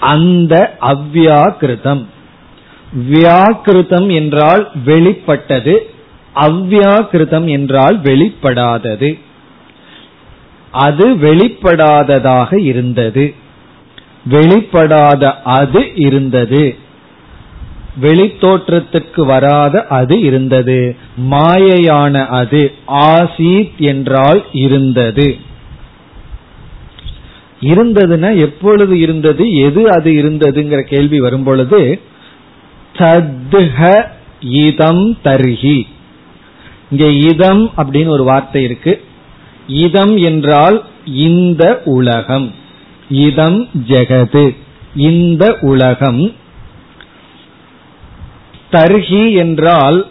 [0.00, 2.06] அந்த அவ்யாக்கிருதம்
[3.08, 5.90] வியாக்கிருதம் என்றால் வெளிப்பட்டது
[6.36, 9.18] அவ்யாக்கிருதம் என்றால் வெளிப்படாதது.
[10.72, 13.34] அது வெளிப்படாததாக இருந்தது.
[14.30, 16.76] வெளிப்படாத அது இருந்தது.
[18.00, 20.96] வெளித்தோற்றத்துக்கு வராத அது இருந்தது.
[21.30, 25.38] மாயையான அது ஆசீத் என்றால் இருந்தது.
[27.60, 32.00] இருந்ததுன்னா எப்பொழுது இருந்தது எது அது இருந்ததுங்கிற கேள்வி வரும் பொழுது
[32.94, 34.06] தத்ஹ
[34.40, 35.86] இதம் தர்ஹி.
[36.90, 39.04] இங்க இதம் அப்படின்னு ஒரு வார்த்தை இருக்கு.
[39.66, 42.54] இதம் என்றால் இந்த உலகம்.
[43.08, 44.56] இதம் ஜெகது.
[44.96, 46.32] இந்த உலகம்.
[48.72, 50.06] தர்ஹி என்றால்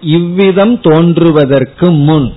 [0.00, 2.32] இவ்விதம் தோன்றுவதற்கு முன்.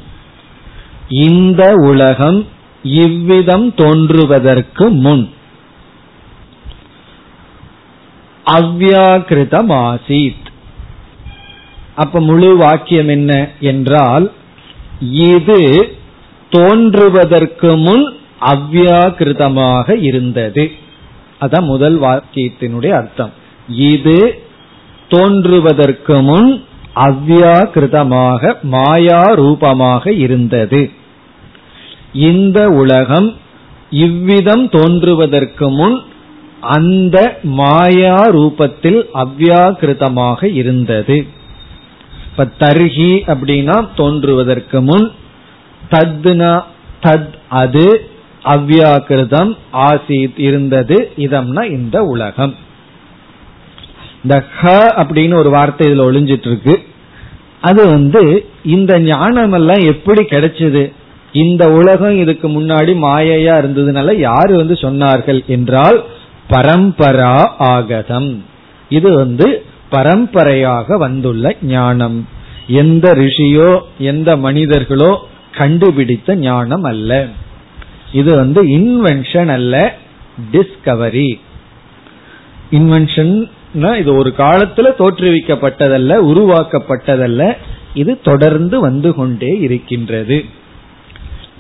[1.10, 2.47] இந்த உலகம்
[2.84, 5.30] இவ்விதம் தோன்றுவதற்கு முன்.
[8.46, 10.50] அவ்யாக்கிருதமாசீத்
[11.96, 14.32] அப்ப முழு வாக்கியம் என்ன என்றால்
[15.02, 15.91] இது
[16.50, 20.72] தோன்றுவதற்கு முன் அவ்வியாகிருதமாக இருந்தது.
[21.39, 23.32] அதான் முதல் வாக்கியத்தினுடைய அர்த்தம்.
[23.67, 24.44] இது
[25.08, 26.65] தோன்றுவதற்கு முன்
[26.96, 30.91] அவ்வியாகிருதமாக மாயா ரூபமாக இருந்தது.
[32.13, 33.36] இந்த உலகம்
[33.89, 36.02] இவ்விதம் தோன்றுவதற்கு முன்
[36.62, 41.26] அந்த மாயா ரூபத்தில் அவ்யாக்கிருதமாக இருந்தது.
[42.26, 45.12] இப்ப தர்ஹி அப்படின்னா தோன்றுவதற்கு முன்
[45.91, 46.63] தத்னா
[47.02, 48.10] தத் அது
[48.43, 51.12] அவ்யாக்கிருதம் ஆசீத் இருந்தது.
[51.17, 52.56] இதம்னா இந்த உலகம்.
[54.24, 56.84] இந்த ஹ அப்படின்னு ஒரு வார்த்தை இதுல ஒளிஞ்சிட்டு இருக்கு.
[57.62, 60.93] அது வந்து இந்த ஞானம் எல்லாம் எப்படி கிடைச்சது?
[61.34, 65.98] இந்த உலகம் இதுக்கு முன்னாடி மாயையா இருந்ததுனால யாரு வந்து சொன்னார்கள் என்றால்
[66.50, 68.44] பரம்பரா ஆகதம்.
[68.89, 69.48] இது வந்து
[69.89, 72.28] பரம்பரையாக வந்துள்ள ஞானம்.
[72.67, 75.12] எந்த ரிஷியோ எந்த மனிதர்களோ
[75.60, 77.12] கண்டுபிடித்த ஞானம் அல்ல.
[78.12, 79.76] இது வந்து இன்வென்ஷன் அல்ல
[80.52, 81.32] டிஸ்கவரி
[82.72, 83.34] இன்வென்ஷன்
[84.00, 87.44] இது ஒரு காலத்துல தோற்றுவிக்கப்பட்டதல்ல உருவாக்கப்பட்டதல்ல
[87.94, 90.46] இது தொடர்ந்து வந்து கொண்டே இருக்கின்றது.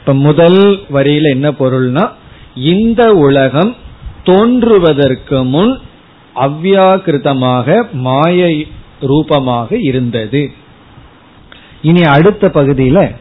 [0.01, 2.11] இப்ப முதல் வரியில என்ன பொருள்னா
[2.55, 3.75] இந்த உலகம்
[4.23, 5.79] தோன்றுவதற்கு முன்
[6.35, 8.67] அவ்வியாகிருதமாக மாயை
[9.01, 10.51] ரூபமாக இருந்தது.
[11.81, 13.15] இனி அடுத்த பகுதியில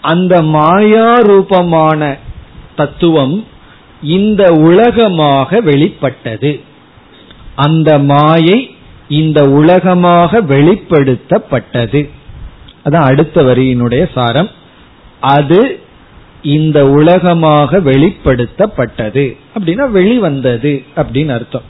[0.00, 2.16] அந்த மாயா ரூபமான
[2.76, 3.44] தத்துவம்
[4.02, 6.60] இந்த உலகமாக வெளிப்பட்டது.
[7.56, 8.76] அந்த மாயை
[9.08, 12.08] இந்த உலகமாக வெளிப்படுத்தப்பட்டது.
[12.84, 14.50] அதான் அடுத்த வரியினுடைய சாரம்.
[15.20, 15.80] அது
[16.42, 21.62] இந்த உலகமாக வெளிப்படுத்தப்பட்டது அப்படின்னா வெளிவந்தது அப்படின்னு அர்த்தம்.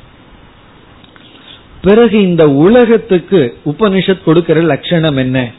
[1.83, 5.51] பிறகு இந்த உலகத்துக்கு உபனிஷத் கொடுக்கிற லட்சணம் என்ன?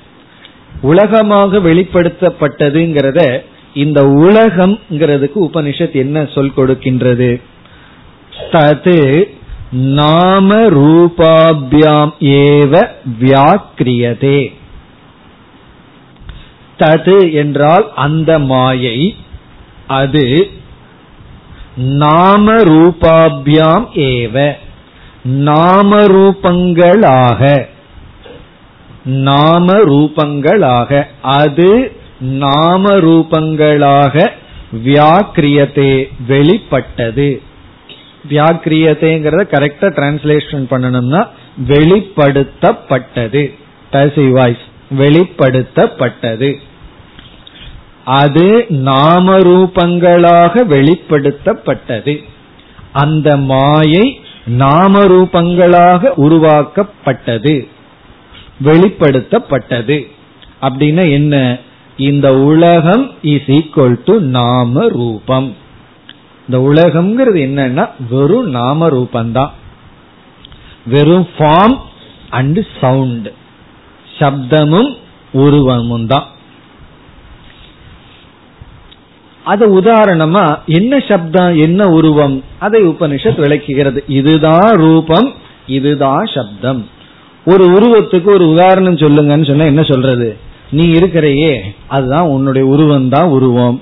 [0.82, 3.42] உலகமாக வெளிப்படுத்தப்பட்டதுங்கிறத
[3.74, 7.42] இந்த உலகம்ங்கிறதுக்கு உபனிஷத் என்ன சொல் கொடுக்கின்றது?
[8.52, 9.24] தது
[9.72, 12.88] நாம ரூபாபியாம் ஏவ
[13.22, 14.54] வியாக்கிரியதே.
[16.82, 18.98] தது என்றால் அந்த மாயை
[19.88, 20.26] அது
[21.76, 24.36] நாம ரூபாபியாம் ஏவ
[25.24, 27.70] நாம ரூபங்களாக
[29.06, 31.70] நாம ரூபங்களாக அது
[32.20, 34.16] நாம ரூபங்களாக
[34.86, 37.42] வியாக்கிரியத்தே வெளிப்பட்டது.
[38.30, 41.22] வியாக்கிரியத்தைங்கிறத கரெக்டா டிரான்ஸ்லேஷன் பண்ணணும்னா
[41.68, 43.44] வெளிப்படுத்தப்பட்டது.
[44.32, 44.66] வாய்ஸ்
[44.98, 46.50] வெளிப்படுத்தப்பட்டது.
[48.12, 52.16] அது நாம ரூபங்களாக வெளிப்படுத்தப்பட்டது.
[52.94, 54.06] அந்த மாயை
[54.46, 57.68] நாம ரூபங்களாக உருவாக்கப்பட்டது.
[58.64, 59.98] வெளிப்படுத்தப்பட்டது.
[60.62, 61.58] அப்படின்னா என்ன?
[61.98, 65.56] இந்த உலகம் இஸ் ஈக்குவல் டு நாம ரூபம்
[66.48, 69.52] இந்த உலகம்ங்கிறது என்னன்னா வெறும் நாம ரூபந்தான்
[70.86, 71.78] வெறும் ஃபார்ம்
[72.30, 73.28] அண்ட் சவுண்ட்
[74.20, 74.92] சப்தமும்
[75.34, 76.28] உருவமும் தான்
[79.44, 84.04] அது உதாரணமா என்ன சப்தம் என்ன உருவம் அதை உபனிஷத் விளக்குகிறது.
[84.08, 85.34] இதுதான் ரூபம்
[85.68, 86.88] இதுதான் சப்தம்.
[87.46, 90.38] ஒரு உருவத்துக்கு ஒரு உதாரணம் சொல்லுங்கன்னு சொன்னா என்ன சொல்றது?
[90.72, 93.82] நீ இருக்கிறையே அதுதான் உன்னுடைய உருவம் தான் உருவம்.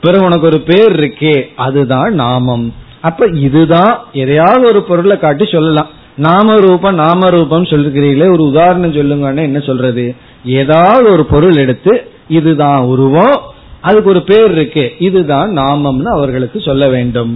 [0.00, 2.74] பிறகு உனக்கு ஒரு பேர் இருக்கே அதுதான் நாமம்.
[3.00, 5.86] அப்ப இதுதான் எதையாவது ஒரு பொருளை காட்டி சொல்லலாம்.
[6.16, 10.14] நாம ரூபம் நாம ரூபம் சொல்லுகிறீங்களே ஒரு உதாரணம் சொல்லுங்கன்னு என்ன சொல்றது?
[10.44, 13.40] ஏதாவது ஒரு பொருள் எடுத்து இதுதான் உருவம்
[13.84, 14.84] அதுக்கு ஒரு பேர் இருக்கு.
[14.98, 17.32] இதுதான் நாமம்னு அவர்களுக்கு சொல்ல வேண்டும்.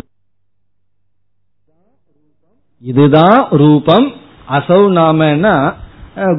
[2.83, 4.13] இதுதான் ரூபம்.
[4.51, 5.75] அசௌ நாமன்னா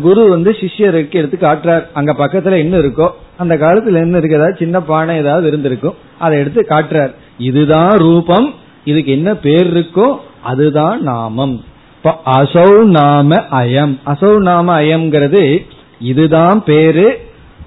[0.01, 1.85] குரு வந்து சிஷ்யருக்கு எடுத்து காட்டுறார்.
[1.93, 4.35] அங்க பக்கத்துல என்ன இருக்கோ அந்த காலத்துல என்ன இருக்கு?
[4.35, 5.95] ஏதாவது சின்ன பானை ஏதாவது இருந்திருக்கும்.
[6.19, 7.13] அதை எடுத்து காட்டுறார்.
[7.37, 8.53] இதுதான் ரூபம்.
[8.83, 11.63] இதுக்கு என்ன பேர் இருக்கோ அதுதான் நாமம்.
[11.97, 13.97] இப்ப அசௌ நாம அயம்.
[14.05, 15.65] அசௌ நாம அயம்ங்கிறது
[15.99, 17.07] இதுதான் பேரு.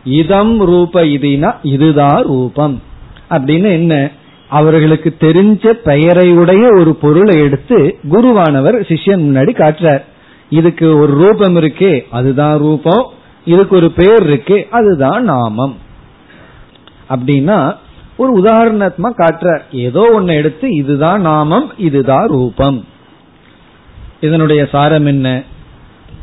[0.05, 2.83] இதம் ரூப இதுனா இதுதான் ரூபம்.
[3.31, 4.11] அப்படின்னு என்ன?
[4.49, 10.05] அவர்களுக்கு தெரிஞ்ச பெயரையுடைய ஒரு பொருளை எடுத்து குருவானவர் சிஷ்யன் முன்னாடி காட்டுறார்.
[10.49, 13.12] இதுக்கு ஒரு ரூபம் இருக்கே அதுதான் ரூபம்.
[13.45, 15.77] இதுக்கு ஒரு பேர் இருக்கே அதுதான் நாமம்.
[17.11, 17.77] அப்படின்னா
[18.17, 19.61] ஒரு உதாரணமா காட்டுறார்.
[19.73, 22.85] ஏதோ ஒன்னு எடுத்து இதுதான் நாமம் இதுதான் ரூபம்.
[24.21, 25.43] இதனுடைய சாரம் என்ன?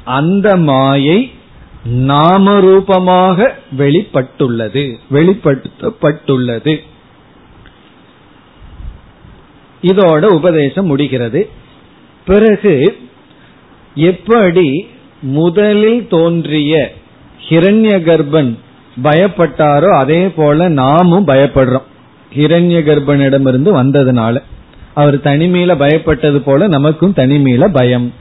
[0.04, 1.32] அந்த மாயை
[1.84, 5.00] நாம ரூபமாக வெளிப்பட்டுள்ளது.
[5.12, 6.78] வெளிப்படுத்தப்பட்டுள்ளது.
[9.82, 11.50] இதோட உபதேசம் முடிகிறது.
[12.26, 12.98] பிறகு
[13.96, 14.88] எப்படி
[15.22, 16.94] முதலில் தோன்றிய
[17.50, 18.58] ஹிரண்ய கர்ப்பன்
[19.04, 21.84] பயப்பட்டாரோ அதே போல நாமும் பயப்படுறோம்.
[22.36, 24.44] ஹிரண்ய கர்ப்பனிடமிருந்து வந்ததுனால.
[24.94, 28.14] அவர் தனிமையில பயப்பட்டது போல நமக்கும் தனிமையில பயம்.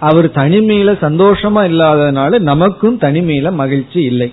[0.00, 4.32] அவர் தனிமையில சந்தோஷமா இல்லாததுனால நமக்கும் தனிமையில மகிழ்ச்சி இல்லை.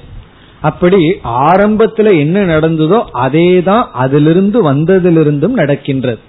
[0.61, 6.21] அப்படி ஆரம்பத்துல என்ன நடந்ததோ அதே தான் அதிலிருந்து வந்ததிலிருந்தும் நடக்கின்றது.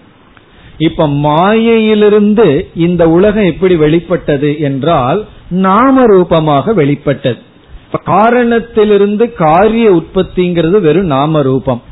[0.79, 7.41] இப்ப மாயையிலிருந்து இந்த உலகம் எப்படி வெளிப்பட்டது என்றால் நாம ரூபமாக வெளிப்பட்டது.
[7.85, 11.83] இப்ப காரணத்திலிருந்து காரிய உற்பத்திங்கிறது வெறும் நாம ரூபம்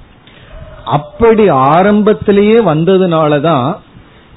[0.85, 3.69] அப்படி ஆரம்பத்திலேயே வந்ததுனாலதான்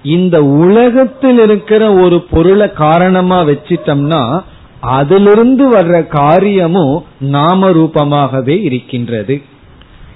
[0.03, 4.41] இந்த உலகத்தில் இருக்கிற ஒரு பொருளை காரணமா வச்சிட்டோம்னா
[4.79, 9.41] அதிலிருந்து வர்ற காரியமும் நாம ரூபமாகவே இருக்கின்றது.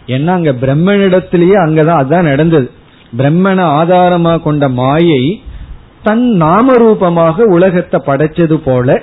[0.08, 2.72] ஏன்னா அங்க பிரம்மனிடத்திலேயே அங்கதான் அதான் நடந்தது.
[3.18, 5.42] பிரம்மனை ஆதாரமா கொண்ட மாயை
[6.04, 9.02] தன் நாம ரூபமாக உலகத்தை படைச்சது போல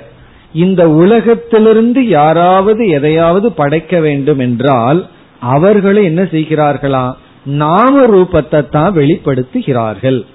[0.53, 5.07] இந்த உலகத்திலிருந்து யாராவது எதையாவது படைக்க வேண்டும் என்றால்
[5.39, 7.13] அவர்களும் என்ன செய்கிறார்களா?
[7.45, 10.25] நாம ரூபத்தை தான் வெளிப்படுத்துகிறார்கள்.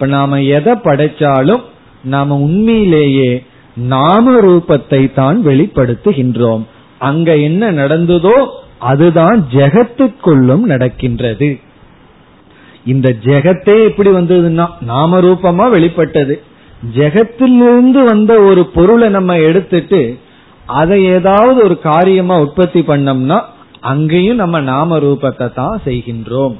[0.00, 1.64] இப்ப நாம எதை படைச்சாலும்
[2.12, 3.26] நாம உண்மையிலேயே
[3.76, 6.62] நாம ரூபத்தை தான் வெளிப்படுத்துகின்றோம்.
[6.98, 8.32] அங்க என்ன நடந்ததோ
[8.90, 11.48] அதுதான் ஜெகத்துக்குள்ளும் நடக்கின்றது.
[12.84, 16.36] இந்த ஜெகத்தே எப்படி வந்ததுன்னா நாம ரூபமா வெளிப்பட்டது.
[16.98, 20.02] ஜெகத்திலிருந்து வந்த ஒரு பொருளை நம்ம எடுத்துட்டு
[20.80, 23.40] அதை ஏதாவது ஒரு காரியமா உற்பத்தி பண்ணோம்னா
[23.92, 26.56] அங்கேயும் நம்ம நாம ரூபத்தை தான் செய்கின்றோம்.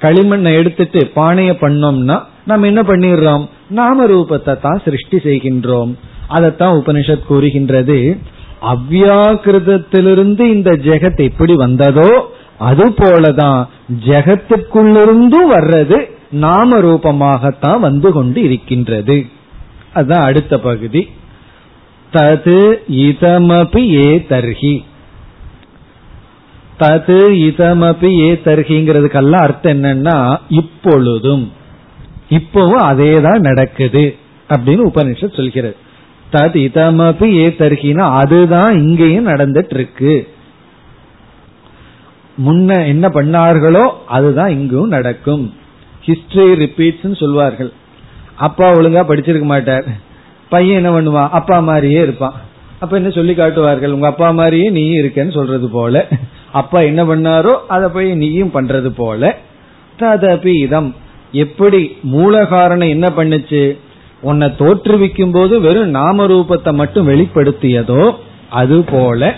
[0.00, 3.48] களிமண்ணை எடுத்துட்டு பானைய பண்ணோம்னா நம்ம என்ன பண்ணிடுறோம்?
[3.70, 5.94] நாம ரூபத்தை தான் சிருஷ்டி செய்கின்றோம்.
[6.28, 8.16] அதைத்தான் உபனிஷத் கூறுகின்றது.
[8.62, 13.66] அவ்வியாக்கிருதத்திலிருந்து இந்த ஜெகத் எப்படி வந்ததோ அது போலதான்
[14.04, 19.26] ஜெகத்துக்குள்ளிருந்தும் வர்றது நாம ரூபமாகத்தான் வந்து கொண்டு இருக்கின்றது.
[19.92, 21.08] அதுதான் அடுத்த பகுதி.
[22.12, 24.82] தது இதமபி ஏ தர்ஹி.
[26.78, 27.18] தது
[27.48, 31.52] இதமபி ஏ தர்ஹிங்கிறதுக்கெல்லாம் அர்த்தம் என்னன்னா இப்பொழுதும்.
[32.36, 34.04] இப்பவும் அதே தான் நடக்குது
[34.48, 35.76] அப்படின்னு உபனிஷத் சொல்கிறது.
[36.32, 40.14] தத் இதமபி ஏ தர்கினா அதுதான் இங்கேயும் நடந்துட்டு இருக்கு
[42.46, 45.54] முன்ன என்ன பண்ணார்களோ அதுதான் இங்கும் நடக்கும்.
[46.06, 47.72] ஹிஸ்டரி ரிப்பீட்ஸ் சொல்வார்கள்.
[48.36, 49.84] அப்பா ஒழுங்கா படிச்சிருக்க மாட்டார்.
[50.48, 51.28] பையன் என்ன பண்ணுவான்?
[51.30, 52.34] அப்பா மாதிரியே இருப்பான்.
[52.78, 53.92] அப்ப என்ன சொல்லி காட்டுவார்கள்?
[53.92, 56.08] உங்க அப்பா மாதிரியே நீயும் இருக்கேன்னு சொல்றது போல.
[56.52, 59.36] அப்பா என்ன பண்ணாரோ அதை போய் நீயும் பண்றது போல.
[59.98, 60.94] ததபி இதம்.
[61.32, 63.78] எப்படி மூல காரணம் என்ன பண்ணுச்சு?
[64.20, 68.14] உன்னை தோற்றுவிக்கும் போது வெறும் நாம ரூபத்தை மட்டும் வெளிப்படுத்தியதோ
[68.50, 69.34] அதுபோல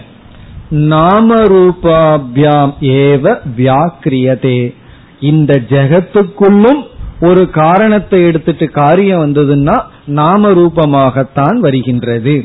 [0.70, 4.74] நாம ரூபாபியாம் ஏவ வியாக்கிரியதே.
[5.20, 6.82] இந்த ஜெகத்துக்குள்ளும்
[7.20, 12.44] ஒரு காரணத்தை எடுத்துட்டு காரியம் வந்ததுன்னா நாம ரூபமாகத்தான் வருகின்றது.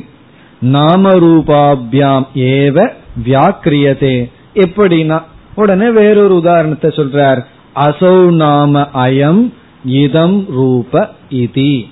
[0.60, 2.92] நாம ரூபாபியாம் ஏவ
[3.26, 4.32] வியாக்கிரியதே.
[4.54, 5.22] எப்படின்னா
[5.56, 7.46] உடனே வேறொரு உதாரணத்தை சொல்றார்.
[7.76, 9.54] அசௌ நாம அயம்
[9.86, 11.86] இதம் ரூப இதி.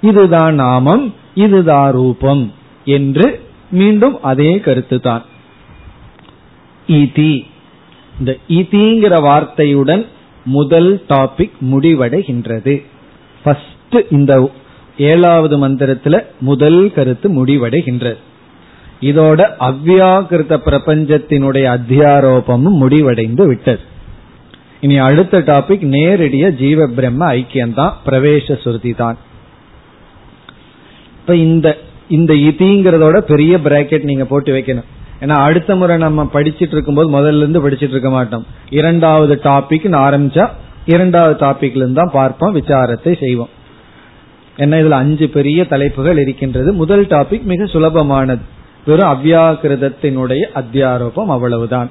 [0.00, 2.52] இதுதான் நாமம் இதுதான் ரூபம்
[2.84, 3.40] என்று
[3.70, 5.22] மீண்டும் அதே கருத்து தான்
[6.88, 7.46] இதி.
[8.18, 10.06] இந்த இதிங்கிற வார்த்தையுடன்
[10.44, 12.84] முதல் டாபிக் முடிவடைகின்றது.
[13.42, 14.50] ஃபர்ஸ்ட் இந்த
[14.98, 18.16] ஏழாவது மந்திரத்துல முதல் கருத்து முடிவடைகின்றது.
[19.00, 23.96] இதோட அவ்வியாகிருத பிரபஞ்சத்தினுடைய அத்தியாரோபமும் முடிவடைந்து விட்டது.
[24.80, 29.16] இனி அடுத்த டாபிக் நேரடிய ஜீவ பிரம்ம ஐக்கியம்தான் பிரவேச சுருதி தான்
[31.20, 31.76] இப்ப இந்த
[32.08, 34.84] இந்த இதிங்கிறதோட பெரிய பிராக்கெட் நீங்க போட்டு வைக்கணும்.
[35.20, 38.46] ஏன்னா அடுத்த முறை நம்ம படிச்சிட்டு இருக்கும்போது முதல்ல இருந்து படிச்சிட்டு இருக்க மாட்டோம்.
[38.70, 40.48] இரண்டாவது டாபிக் ஆரம்பிச்சா
[40.86, 43.48] இரண்டாவது டாபிக்ல இருந்து தான் பார்ப்போம் விசாரத்தை செய்வோம்.
[44.56, 46.72] என்ன இதுல அஞ்சு பெரிய தலைப்புகள் இருக்கின்றது.
[46.72, 48.40] முதல் டாபிக் மிக சுலபமானது.
[48.84, 51.90] வெறும் அவ்யாக்கிருதத்தினுடைய அத்தியாரோபம் அவ்வளவுதான்.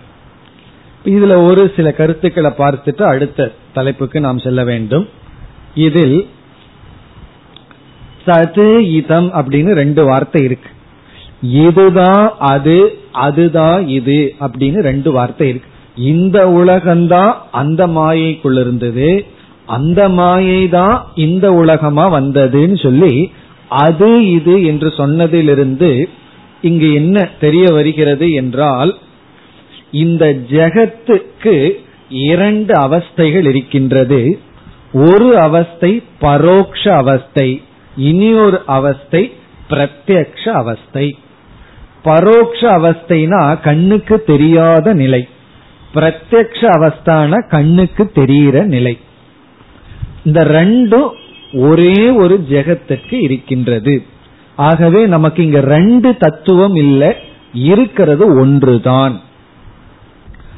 [1.12, 5.06] இதுல ஒரு சில கருத்துக்களை பார்த்துட்டு அடுத்த தலைப்புக்கு நாம் செல்ல வேண்டும்.
[5.86, 6.18] இதில்
[8.28, 8.68] சது
[9.00, 10.70] இதம் அப்படின்னு ரெண்டு வார்த்தை இருக்கு.
[11.64, 12.78] இதுதான் அது
[13.26, 15.70] அதுதான் இது அப்படின்னு ரெண்டு வார்த்தை இருக்கு.
[16.12, 19.10] இந்த உலகம்தான் அந்த மாயைக்குள்ள இருந்தது.
[19.78, 20.96] அந்த மாயை தான்
[21.26, 23.14] இந்த உலகமா வந்ததுன்னு சொல்லி
[23.84, 25.90] அது இது என்று சொன்னதிலிருந்து
[26.62, 28.92] இங்கு என்ன தெரிய வருகிறது என்றால்
[29.92, 31.72] இந்த ஜெகத்துக்கு
[32.10, 34.40] இரண்டு அவஸ்தைகள் இருக்கின்றது.
[34.94, 37.62] ஒரு அவஸ்தை பரோக்ஷ அவஸ்தை
[37.98, 39.34] இனி ஒரு அவஸ்தை
[39.70, 41.18] பிரத்யக்ஷ அவஸ்தை.
[42.04, 45.28] பரோக்ஷ அவஸ்தைனா கண்ணுக்கு தெரியாத நிலை.
[45.94, 48.98] பிரத்யக்ஷ அவஸ்தான கண்ணுக்கு தெரிகிற நிலை.
[50.24, 51.10] இந்த ரெண்டும்
[51.54, 54.04] ஒரே ஒரு ஜெகத்துக்கு இருக்கின்றது.
[54.56, 57.14] ஆகவே நமக்கு இங்க ரெண்டு தத்துவம் இல்லை
[57.54, 59.22] இருக்கிறது ஒன்றுதான்.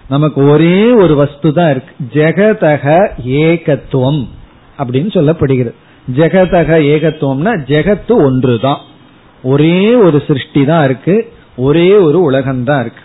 [0.09, 1.93] நமக்கு ஒரே ஒரு வஸ்து தான் இருக்கு.
[2.13, 2.85] ஜெகதக
[3.23, 4.27] ஏகத்துவம்
[4.77, 5.73] அப்படின்னு சொல்லப்படுகிறது.
[6.15, 8.77] ஜெகதக ஏகத்துவம்னா ஜெகத்து ஒன்று தான்
[9.43, 11.33] ஒரே ஒரு சிருஷ்டி தான் இருக்கு.
[11.55, 13.03] ஒரே ஒரு உலகம்தான் இருக்கு.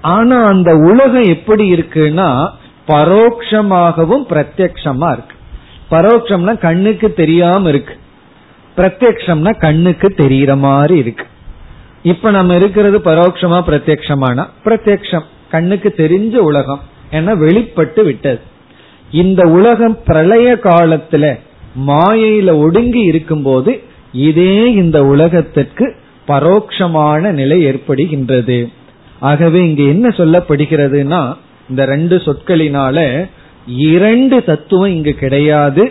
[0.00, 2.48] ஆனா அந்த உலகம் எப்படி இருக்குன்னா
[2.86, 5.36] பரோட்சமாகவும் பிரத்யக்ஷமா இருக்கு.
[5.90, 7.94] பரோட்சம்னா கண்ணுக்கு தெரியாம இருக்கு.
[8.76, 11.26] பிரத்யக்ஷம்னா கண்ணுக்கு தெரியற மாதிரி இருக்கு.
[12.02, 15.32] இப்ப நம்ம இருக்கிறது பரோட்சமா பிரத்யக்ஷமானா பிரத்யக்ஷம்.
[15.54, 18.40] கண்ணுக்கு தெரிஞ்ச உலகம் என வெளிப்பட்டு விட்டது.
[19.22, 21.24] இந்த உலகம் பிரளய காலத்துல
[21.86, 23.72] மாயையில ஒடுங்கி இருக்கும் போது
[24.28, 25.86] இதே இந்த உலகத்திற்கு
[26.28, 28.58] பரோட்சமான நிலை ஏற்படுகின்றது.
[29.30, 31.22] ஆகவே இங்க என்ன சொல்லப்படுகிறதுனா
[31.68, 32.98] இந்த ரெண்டு சொற்களினால
[33.90, 35.84] இரண்டு தத்துவம் இங்கு கிடையாது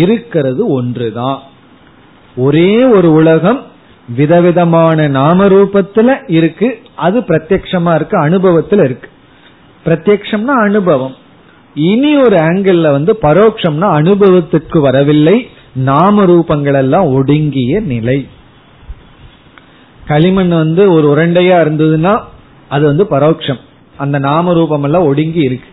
[0.00, 1.40] இருக்கிறது ஒன்றுதான்.
[2.36, 3.60] ஒரே ஒரு உலகம்
[4.16, 6.78] விதவிதமான நாம ரூபத்துல இருக்கு.
[6.96, 9.08] அது பிரத்யக்ஷமா இருக்கு அனுபவத்துல இருக்கு.
[9.84, 11.14] பிரத்யக்ஷம்னா அனுபவம்.
[11.74, 15.48] இனி ஒரு ஆங்கிள் வந்து பரோட்சம்னா அனுபவத்துக்கு வரவில்லை.
[15.74, 18.28] நாம ரூபங்கள் எல்லாம் ஒடுங்கிய நிலை.
[20.06, 22.20] களிமண் வந்து ஒரு உரண்டையா இருந்ததுன்னா
[22.68, 23.60] அது வந்து பரோட்சம்
[23.96, 25.68] அந்த நாம ரூபம் எல்லாம் ஒடுங்கி இருக்கு.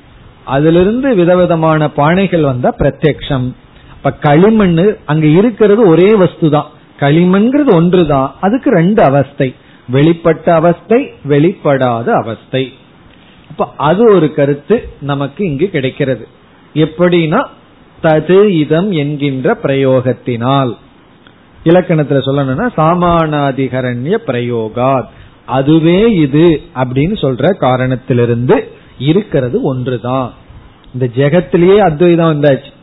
[0.45, 3.51] அதிலிருந்து விதவிதமான பானைகள் வந்தா பிரத்யக்ஷம்.
[3.97, 6.69] இப்ப களிமண் அங்க இருக்கிறது ஒரே வஸ்து தான்
[6.99, 8.35] களிமண்ங்கிறது ஒன்றுதான்.
[8.41, 9.55] அதுக்கு ரெண்டு அவஸ்தை.
[9.93, 12.73] வெளிப்பட்ட அவஸ்தை வெளிப்படாத அவஸ்தை.
[13.49, 16.27] அப்ப அது ஒரு கருத்து நமக்கு இங்கு கிடைக்கிறது.
[16.73, 17.45] எப்படின்னா
[18.03, 20.75] தது இதம் என்கின்ற பிரயோகத்தினால்.
[21.63, 25.07] இலக்கணத்துல சொல்லணும்னா சாமானாதிகரண்ய பிரயோகாத்.
[25.45, 30.33] அதுவே இது அப்படின்னு சொல்ற காரணத்திலிருந்து இருக்கிறது ஒன்றுதான்.
[30.93, 32.73] இந்த ஜெகத்திலேயே அத்வைதம் வந்தாச்சு.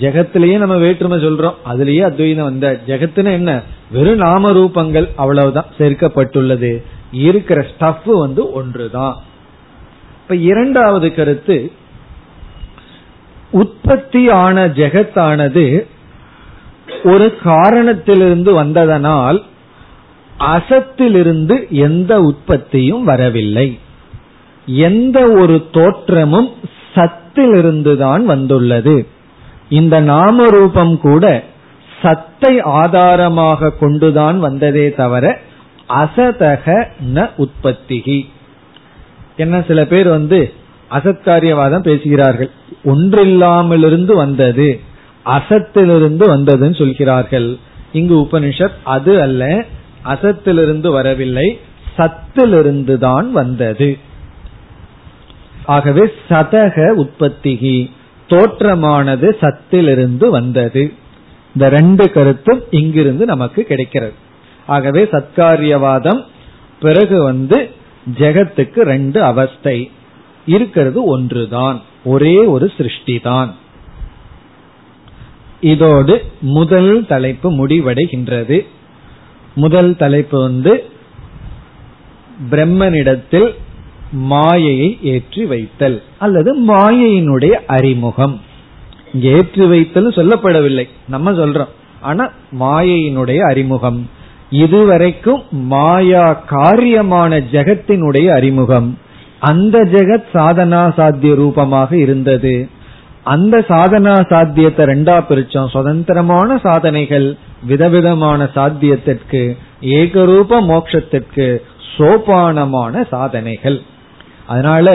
[0.00, 1.54] ஜெகத்திலேயே நம்ம வேற்றுமை சொல்றோம்.
[1.70, 2.80] அதுலயே அத்வைதம் வந்த.
[2.86, 3.62] ஜெகத்துன்னு என்ன?
[3.90, 6.82] வெறும் நாம ரூபங்கள் அவ்வளவுதான் சேர்க்கப்பட்டுள்ளது.
[7.12, 9.16] இருக்கிற ஸ்டஃப் வந்து ஒன்றுதான்.
[10.22, 11.72] இப்ப இரண்டாவது கருத்து
[13.50, 15.86] உற்பத்தி ஆன ஜெகத்தானது
[17.04, 19.42] ஒரு காரணத்திலிருந்து வந்ததனால்
[20.38, 23.78] அசத்திலிருந்து எந்த உற்பத்தியும் வரவில்லை.
[24.66, 26.50] எந்த ஒரு தோற்றமும்
[26.94, 29.06] சத்திலிருந்து தான் வந்துள்ளது.
[29.68, 31.44] இந்த நாம ரூபம் கூட
[32.02, 35.38] சத்தை ஆதாரமாக கொண்டுதான் வந்ததே தவிர
[35.88, 38.26] அசதக ந உற்பத்திகி.
[39.36, 40.52] என்ன சில பேர் வந்து
[40.90, 42.50] அசத்காரியவாதம் பேசுகிறார்கள்.
[42.84, 44.80] ஒன்றில்லாமலிருந்து வந்தது
[45.24, 47.58] அசத்திலிருந்து வந்ததுன்னு சொல்கிறார்கள்.
[47.92, 49.64] இங்கு உபனிஷத் அது அல்ல
[50.04, 51.60] அசத்திலிருந்து வரவில்லை
[51.96, 53.98] சத்திலிருந்து தான் வந்தது.
[55.64, 57.90] ஆகவே சதக உற்பத்திகி.
[58.28, 60.92] தோற்றமானது சத்திலிருந்து வந்தது.
[61.54, 64.12] இந்த ரெண்டு கருத்தும் இங்கிருந்து நமக்கு கிடைக்கிறது.
[64.66, 66.24] ஆகவே சத்காரியவாதம்
[66.80, 67.70] பிறகு வந்து
[68.18, 69.90] ஜெகத்துக்கு ரெண்டு அவஸ்தை.
[70.46, 71.82] இருக்கிறது ஒன்றுதான்.
[72.04, 73.54] ஒரே ஒரு சிருஷ்டி தான்
[75.60, 78.66] இதோடு முதல் தலைப்பு முடிவடைகின்றது.
[79.54, 80.84] முதல் தலைப்பு வந்து
[82.50, 83.54] பிரம்மனிடத்தில்
[84.10, 88.40] மாயையை ஏற்றி வைத்தல் அல்லது மாயையினுடைய அறிமுகம்.
[89.12, 90.88] இங்க ஏற்றி வைத்தல் சொல்லப்படவில்லை.
[91.08, 91.68] நம்ம சொல்றோம்.
[92.00, 92.30] ஆனா
[92.60, 94.10] மாயையினுடைய அறிமுகம்.
[94.50, 98.98] இதுவரைக்கும் மாயா காரியமான ஜெகத்தினுடைய அறிமுகம்.
[99.40, 102.68] அந்த ஜெகத் சாதனா சாத்திய ரூபமாக இருந்தது.
[103.24, 105.70] அந்த சாதனா சாத்தியத்தை ரெண்டா பிரிச்சோம்.
[105.70, 107.36] சுதந்திரமான சாதனைகள்
[107.66, 111.62] விதவிதமான சாத்தியத்திற்கு ஏகரூப மோட்சத்திற்கு
[111.96, 113.80] சோபானமான சாதனைகள்.
[114.48, 114.88] அதனால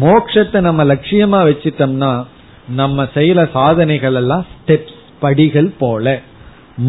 [0.00, 2.12] மோட்சத்தை நம்ம லட்சியமா வச்சிட்டோம்னா
[2.80, 6.20] நம்ம செய்யல சாதனைகள் எல்லாம் ஸ்டெப்ஸ் படிகள் போல.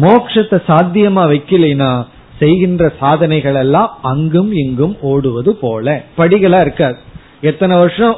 [0.02, 1.90] மோட்சத்தை சாத்தியமா வைக்கலைனா
[2.38, 6.04] செய்கின்ற சாதனைகள் எல்லாம் அங்கும் இங்கும் ஓடுவது போல.
[6.18, 6.98] படிகளா இருக்காது.
[7.40, 8.16] எத்தனை வருஷம்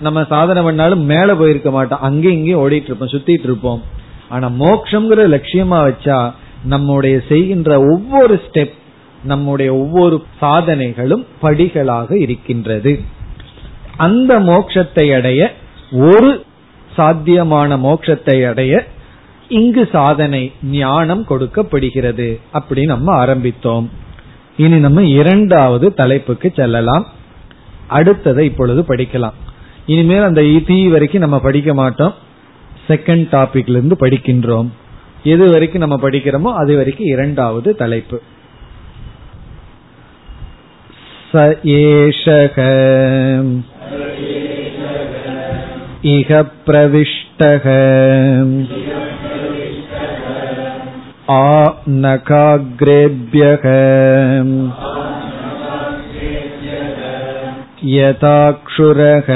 [0.00, 2.04] நம்ம சாதனை பண்ணாலும் மேல போயிருக்க மாட்டோம்.
[2.08, 3.82] அங்கேயும் இங்கேயும் ஓடிட்டு இருப்போம் சுத்திட்டு இருப்போம்
[4.28, 6.18] ஆனா மோக்ஷங்கிற லட்சியமா வச்சா
[6.64, 8.76] நம்முடைய செய்கின்ற ஒவ்வொரு ஸ்டெப்
[9.24, 12.92] நம்முடைய ஒவ்வொரு சாதனைகளும் படிகளாக இருக்கின்றது.
[14.06, 15.40] அந்த மோட்சத்தை அடைய
[16.08, 16.30] ஒரு
[16.96, 18.74] சாத்தியமான மோட்சத்தை அடைய
[19.58, 20.42] இங்கு சாதனை
[20.72, 22.26] ஞானம் கொடுக்கப்படுகிறது
[22.58, 23.86] அப்படி நம்ம ஆரம்பித்தோம்.
[24.56, 27.06] இனி நம்ம இரண்டாவது தலைப்புக்கு செல்லலாம்.
[27.98, 29.38] அடுத்ததை இப்பொழுது படிக்கலாம்.
[29.92, 32.14] இனிமேல் அந்த இதி வரைக்கும் நம்ம படிக்க மாட்டோம்.
[32.88, 34.68] செகண்ட் டாபிக்ல இருந்து படிக்கின்றோம்.
[35.32, 38.18] எது வரைக்கும் நம்ம படிக்கிறோமோ அது வரைக்கும் இரண்டாவது தலைப்பு.
[41.32, 41.42] ச
[41.78, 42.58] ஏஷக.
[46.04, 47.64] इह प्रविष्टः।
[51.30, 53.64] आ नकाग्रेभ्यः।
[57.84, 59.28] यथाक्षुरः।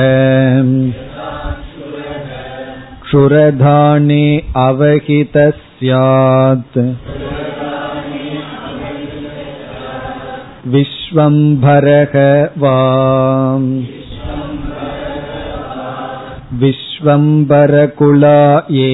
[3.03, 6.79] क्षुरधाने अवहितः स्यात्।
[10.67, 12.85] विश्वम्भरः वा
[16.60, 18.38] विश्वम्बरकुला
[18.72, 18.94] ये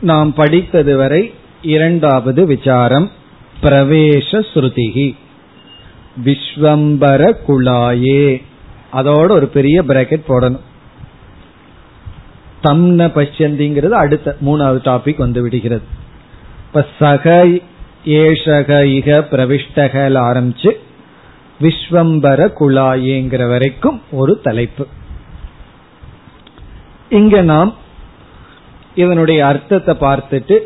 [0.00, 1.22] நாம் படித்தது வரை
[1.66, 3.06] இரண்டாவது விசாரம்
[3.62, 5.08] பிரவேச ஸ்ருதிகி
[6.24, 8.22] விஸ்வம்பர குழாயே
[8.92, 10.64] அதோட ஒரு பெரிய பிராக்கெட் போடணும்
[12.62, 15.86] தம்ன பஷ்யந்திங்கிறது அடுத்த மூணாவது டாபிக் வந்து விடுகிறது
[16.66, 17.24] இப்ப சக
[18.05, 20.71] ஏஷக இக பிரவிஷ்டகல் ஆரம்பிச்சு
[21.59, 24.87] விஸ்வம்பர குழாயேங்கிற வரைக்கும் ஒரு தலைப்பு.
[27.09, 27.75] இங்க நாம்
[28.95, 30.59] இதனுடைய அர்த்தத்தை பார்த்துட்டு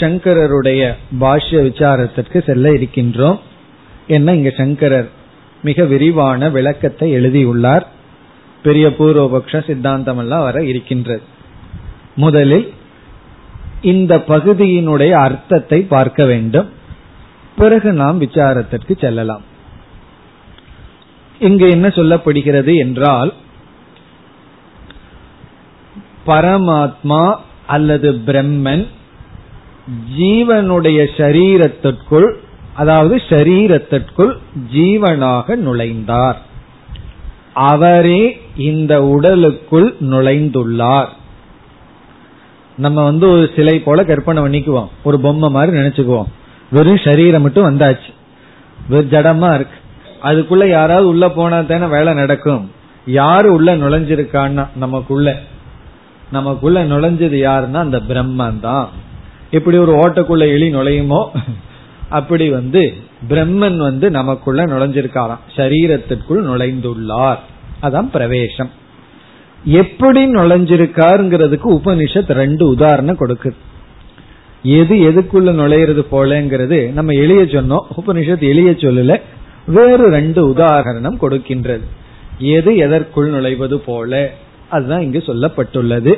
[0.00, 3.38] சங்கரருடைய பாஷ்ய விசாரத்திற்கு செல்ல இருக்கின்றோம்.
[4.06, 5.10] என்ன இங்க சங்கரர்
[5.62, 7.86] மிக விரிவான விளக்கத்தை எழுதியுள்ளார்.
[8.62, 11.22] பெரிய பூர்வபக்ஷ சித்தாந்தம் எல்லாம் வர இருக்கின்றது.
[12.14, 12.72] முதலில்
[13.92, 16.68] இந்த பகுதியினுடைய அர்த்தத்தை பார்க்க வேண்டும்.
[17.56, 19.44] பிறகு நாம் விசாரத்திற்கு செல்லலாம்.
[21.38, 23.30] இங்கு என்ன சொல்லப்படுகிறது என்றால்
[26.26, 27.24] பரமாத்மா
[27.66, 28.84] அல்லது பிரம்மன்
[30.18, 32.28] ஜீவனுடைய சரீரத்திற்குள்
[32.74, 34.32] அதாவது சரீரத்திற்குள்
[34.72, 36.38] ஜீவனாக நுழைந்தார்.
[37.68, 38.22] அவரே
[38.70, 41.10] இந்த உடலுக்குள் நுழைந்துள்ளார்.
[42.76, 44.88] நம்ம வந்து ஒரு சிலை போல கற்பனை பண்ணிக்குவோம்.
[45.02, 46.26] ஒரு பொம்மை மாதிரி நினைச்சுக்குவோம்.
[46.70, 48.14] வெறும் சரீரம் மட்டும் வந்தாச்சு.
[48.88, 49.78] வெறும் ஜடமா இருக்கு.
[50.22, 52.70] அதுக்குள்ள யாராவது உள்ள போனா தானே வேலை நடக்கும்.
[53.06, 55.38] யாரு உள்ள நுழைஞ்சிருக்கான்னா நமக்குள்ள.
[56.32, 58.88] நமக்குள்ள நுழைஞ்சது யாருன்னா அந்த பிரம்மன் தான்.
[59.50, 61.28] எப்படி ஒரு ஓட்டக்குள்ள எலி நுழையுமோ?
[62.08, 62.94] அப்படி வந்து
[63.28, 65.38] பிரம்மன் வந்து நமக்குள்ள நுழைஞ்சிருக்காராம்.
[65.56, 67.38] சரீரத்திற்குள் நுழைந்துள்ளார்.
[67.82, 68.70] அதான் பிரவேசம்.
[69.66, 73.54] எப்படி நுழைஞ்சிருக்காருங்கிறதுக்கு உபனிஷத் ரெண்டு உதாரணம் கொடுக்குது
[74.62, 77.86] எது எதுக்குள்ள நுழையிறது போலங்கிறது நம்ம எளிய சொன்னோம்.
[78.06, 79.20] உபனிஷத் எளிய சொல்லல.
[79.66, 81.80] வேறு ரெண்டு உதாரணம் கொடுக்கின்றது.
[82.38, 84.32] எது எதற்குள் நுழைவது போல.
[84.68, 86.14] அதுதான் இங்கு சொல்லப்பட்டுள்ளது.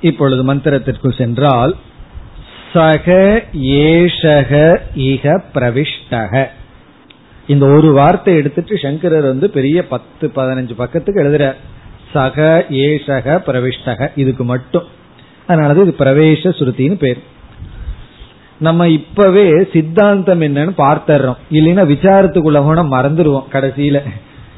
[0.00, 1.76] இப்பொழுது மந்திரத்திற்குள் சென்றால்
[2.72, 3.12] சக
[3.62, 6.46] ஏஷக இக பிரவிஷ்டக.
[7.46, 11.54] இந்த ஒரு வார்த்தை எடுத்துட்டு சங்கரர் வந்து பெரிய பத்து பதினஞ்சு பக்கத்துக்கு எழுதுறார்.
[12.12, 14.82] சக ஏசக பிரவிஷ்டக இதுக்கு மட்டும்.
[15.48, 17.22] அதனாலது இது பிரவேச சுருத்தின்னு பேர்.
[18.58, 24.00] நம்ம இப்பவே சித்தாந்தம் என்னன்னு பார்த்துறோம் இல்லைன்னா விசாரத்துக்குள்ள போன மறந்துடுவோம் கடைசியில.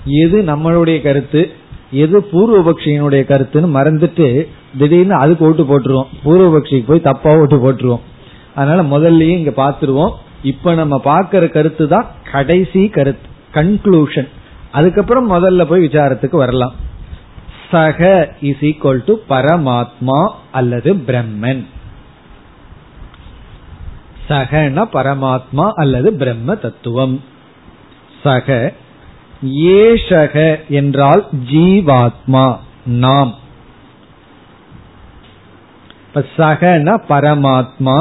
[0.06, 1.50] எது நம்மளுடைய கருத்து?
[1.90, 4.46] எது பூர்வபக்ஷியினுடைய கருத்துன்னு மறந்துட்டு
[4.78, 6.06] திடீர்னு அதுக்கு ஓட்டு போட்டுருவோம்.
[6.24, 8.00] பூர்வபக்ஷிக்கு போய் தப்பா ஓட்டு போட்டுருவோம்.
[8.54, 10.12] அதனால முதல்லயே இங்க பாத்துருவோம்
[10.44, 14.28] இப்ப நம்ம பாக்குற கருத்து தான் கடைசி கருத்து கன்க்ளூஷன்
[14.72, 16.74] அதுக்கப்புறம் முதல்ல போய் விசாரத்துக்கு வரலாம்.
[17.70, 20.18] சக இஸ் ஈக்வல் டு பரமாத்மா
[20.52, 21.62] அல்லது பிரம்மன்.
[24.28, 27.16] சகன பரமாத்மா அல்லது பிரம்ம தத்துவம்.
[28.22, 28.72] சக
[29.54, 33.34] ஏஷக என்றால் ஜீவாத்மா நாம்.
[36.14, 37.98] சகன பரமாத்மா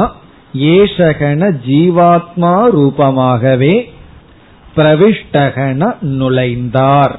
[0.53, 3.89] ஏசகன ஜீவாத்மா ரூபமாகவே
[4.75, 7.15] பிரவிஷ்டகன நுழைந்தார்.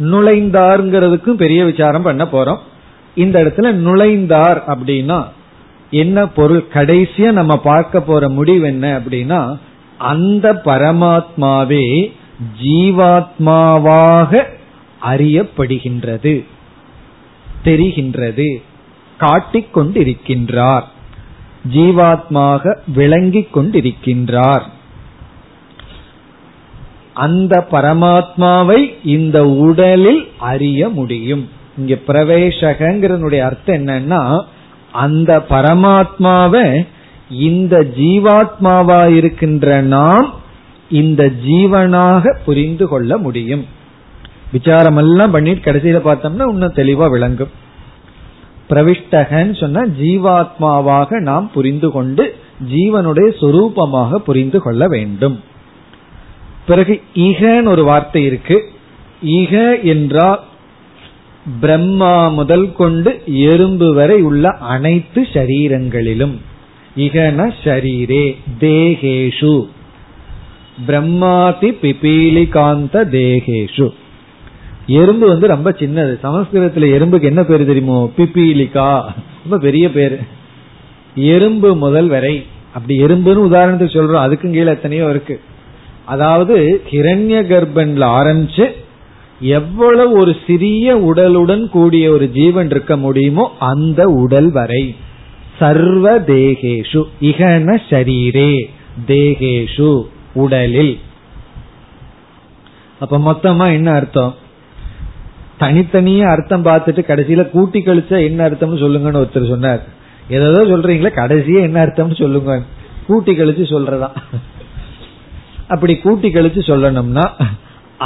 [0.00, 2.58] நுழைந்தார்ங்கிறதுக்கும் பெரிய விசாரம் பண்ண போறோம்.
[3.14, 5.24] இந்த இடத்துல நுழைந்தார் அப்படின்னா
[5.90, 6.66] என்ன பொருள்?
[6.72, 9.58] கடைசியா நம்ம பார்க்க போற முடிவு என்ன அப்படின்னா
[9.98, 12.12] அந்த பரமாத்மாவே
[12.62, 14.42] ஜீவாத்மாவாக
[15.02, 16.44] அறியப்படுகின்றது
[17.64, 18.62] தெரிகின்றது
[19.18, 20.84] காட்டிக் கொண்டிருக்கின்றார்
[21.70, 24.62] ஜீவாத்மாக விளங்கிக் கொண்டிருக்கின்றார்.
[27.14, 31.48] அந்த பரமாத்மாவை இந்த உடலில் அறிய முடியும்.
[31.78, 34.44] இங்க பிரவேசகங்கிறனுடைய அர்த்தம் என்னன்னா
[34.92, 36.86] அந்த பரமாத்மாவை
[37.30, 40.34] இந்த ஜீவாத்மாவா இருக்கின்ற நாம்
[40.90, 43.66] இந்த ஜீவனாக புரிந்து கொள்ள முடியும்.
[44.52, 47.48] விசாரம் எல்லாம் பண்ணிட்டு கடைசியில பார்த்தோம்னா இன்னும் தெளிவா விளங்கும்.
[48.72, 52.34] பிரவிஷ்டகன்னு சொன்னா ஜீவாத்மாவாக நாம் புரிந்து கொண்டு
[52.72, 55.40] ஜீவனுடைய சொரூபமாக புரிந்து கொள்ள வேண்டும்.
[56.66, 58.70] பிறகு இகன்னு ஒரு வார்த்தை இருக்கு.
[59.26, 60.40] இக என்றால்
[61.60, 66.36] பிரம்மா முதல் கொண்டு எறும்பு வரை உள்ள அனைத்து சரீரங்களிலும்.
[66.96, 69.66] இகன ஷரீரே தேகேஷு.
[70.86, 73.88] பிரம்மாதி பிபீலிகாந்த தேகேஷு.
[74.86, 76.18] எறும்பு வந்து ரொம்ப சின்னது.
[76.22, 78.10] சமஸ்கிருதத்துல எறும்புக்கு என்ன பேரு தெரியுமோ?
[78.16, 79.02] பிபிலிகா
[79.42, 80.18] ரொம்ப பெரிய பேரு.
[81.14, 82.46] எறும்பு முதல் வரை.
[82.74, 84.26] அப்படி எறும்புன்னு உதாரணத்துக்கு சொல்றோம்.
[84.26, 85.40] அதுக்கும் கீழே எத்தனையோ இருக்கு.
[86.04, 88.72] அதாவது கிரண்ய கர்ப்பன்ல ஆரம்பிச்சு
[89.40, 94.96] எவ்வளவு ஒரு சிறிய உடலுடன் கூடிய ஒரு ஜீவன் இருக்க முடியுமோ அந்த உடல் வரை.
[95.58, 97.04] சர்வ தேகேஷு.
[97.20, 98.70] இகன ஷரீரே.
[99.06, 100.02] தேகேஷு.
[100.34, 100.98] உடலில்.
[102.98, 104.34] அப்ப மொத்தமா என்ன அர்த்தம்?
[105.62, 109.82] தனித்தனியே அர்த்தம் பார்த்துட்டு கடைசியில கூட்டி கழிச்சா என்ன அர்த்தம்னு சொல்லுங்கன்னு ஒருத்தர் சொன்னார்.
[110.36, 112.54] ஏதோ சொல்றீங்களா கடைசியே என்ன அர்த்தம்னு சொல்லுங்க.
[113.06, 114.08] கூட்டி கழிச்சு சொல்றதா
[115.74, 117.24] அப்படி கூட்டி கழிச்சு சொல்லணும்னா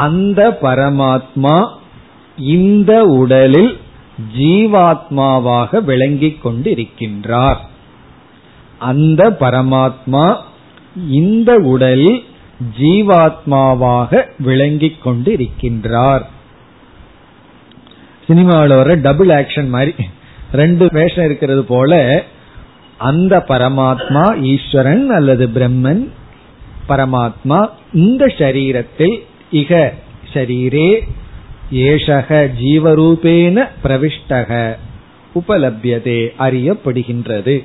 [0.05, 1.57] அந்த பரமாத்மா
[2.57, 3.73] இந்த உடலில்
[4.39, 7.61] ஜீவாத்மாவாக விளங்கிக் கொண்டிருக்கின்றார்.
[8.91, 10.25] அந்த பரமாத்மா
[11.21, 12.21] இந்த உடலில்
[12.79, 16.25] ஜீவாத்மாவாக விளங்கிக் கொண்டு இருக்கின்றார்
[18.27, 19.93] சினிமாவில் வர டபுள் ஆக்ஷன் மாதிரி
[20.53, 22.25] ரெண்டு வேஷம் இருக்கிறது போல
[22.99, 26.09] அந்த பரமாத்மா ஈஸ்வரன் அல்லது பிரம்மன்
[26.89, 29.17] பரமாத்மா இந்த சரீரத்தில்
[29.53, 29.93] இக
[30.33, 30.91] ஷரீரே
[31.71, 34.51] ஏஷக ஜீவரூபேன பிரவிஷ்டக
[35.35, 37.65] உபலபியதே அறியப்படுகின்றது.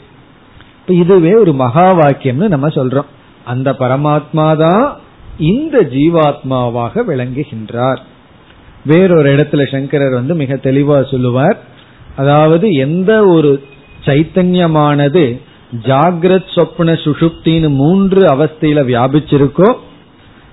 [0.88, 3.10] இதுவே ஒரு மகா வாக்கியம்னு நம்ம சொல்றோம்.
[3.46, 4.98] அந்த பரமாத்மா தான்
[5.38, 8.02] இந்த ஜீவாத்மாவாக விளங்குகின்றார்.
[8.86, 11.58] வேறொரு இடத்துல சங்கரர் வந்து மிக தெளிவா சொல்லுவார்.
[12.16, 13.64] அதாவது எந்த ஒரு
[14.06, 15.40] சைத்தன்யமானது
[15.86, 19.70] ஜாகிரத் சொப்ன சுஷுப்தின்னு மூன்று அவஸ்தையில வியாபிச்சிருக்கோ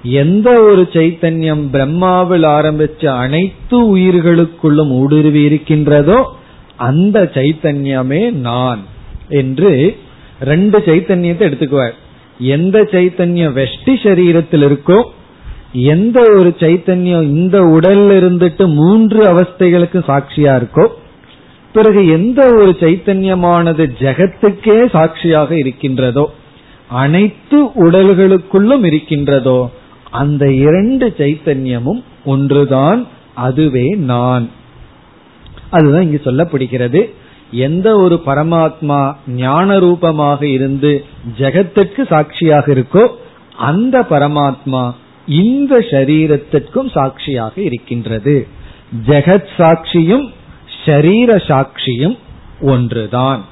[0.03, 6.18] எந்த ஒரு சைத்தன்யம் பிரம்மாவில் ஆரம்பிச்ச அனைத்து உயிர்களுக்குள்ளும் ஊடுருவி இருக்கின்றதோ
[6.76, 8.83] அந்த சைத்தன்யமே நான்
[9.29, 9.97] என்று
[10.41, 11.97] ரெண்டு சைத்தன்யத்தை எடுத்துக்குவார்.
[12.39, 14.99] எந்த சைத்தன்யம் வெஷ்டி சரீரத்தில் இருக்கோ
[15.72, 20.86] எந்த ஒரு சைத்தன்யம் இந்த உடல்ல இருந்துட்டு மூன்று அவஸ்தைகளுக்கு சாட்சியா இருக்கோ
[21.72, 26.30] பிறகு எந்த ஒரு சைத்தன்யமானது ஜெகத்துக்கே சாட்சியாக இருக்கின்றதோ
[26.88, 29.70] அனைத்து உடல்களுக்குள்ளும் இருக்கின்றதோ
[30.10, 34.50] அந்த இரண்டு சைத்தன்யமும் ஒன்றுதான் அதுவே நான்.
[35.70, 37.12] அதுதான் இங்கு சொல்லப்படுகிறது.
[37.50, 41.04] எந்த ஒரு பரமாத்மா ஞான ரூபமாக இருந்து
[41.38, 43.08] ஜெகத்திற்கு சாட்சியாக இருக்கோ
[43.56, 44.94] அந்த பரமாத்மா
[45.29, 48.47] இந்த சரீரத்திற்கும் சாட்சியாக இருக்கின்றது.
[49.07, 50.26] ஜெகத் சாட்சியும்
[50.85, 52.18] ஷரீர சாட்சியும்
[52.61, 53.45] ஒன்றுதான்.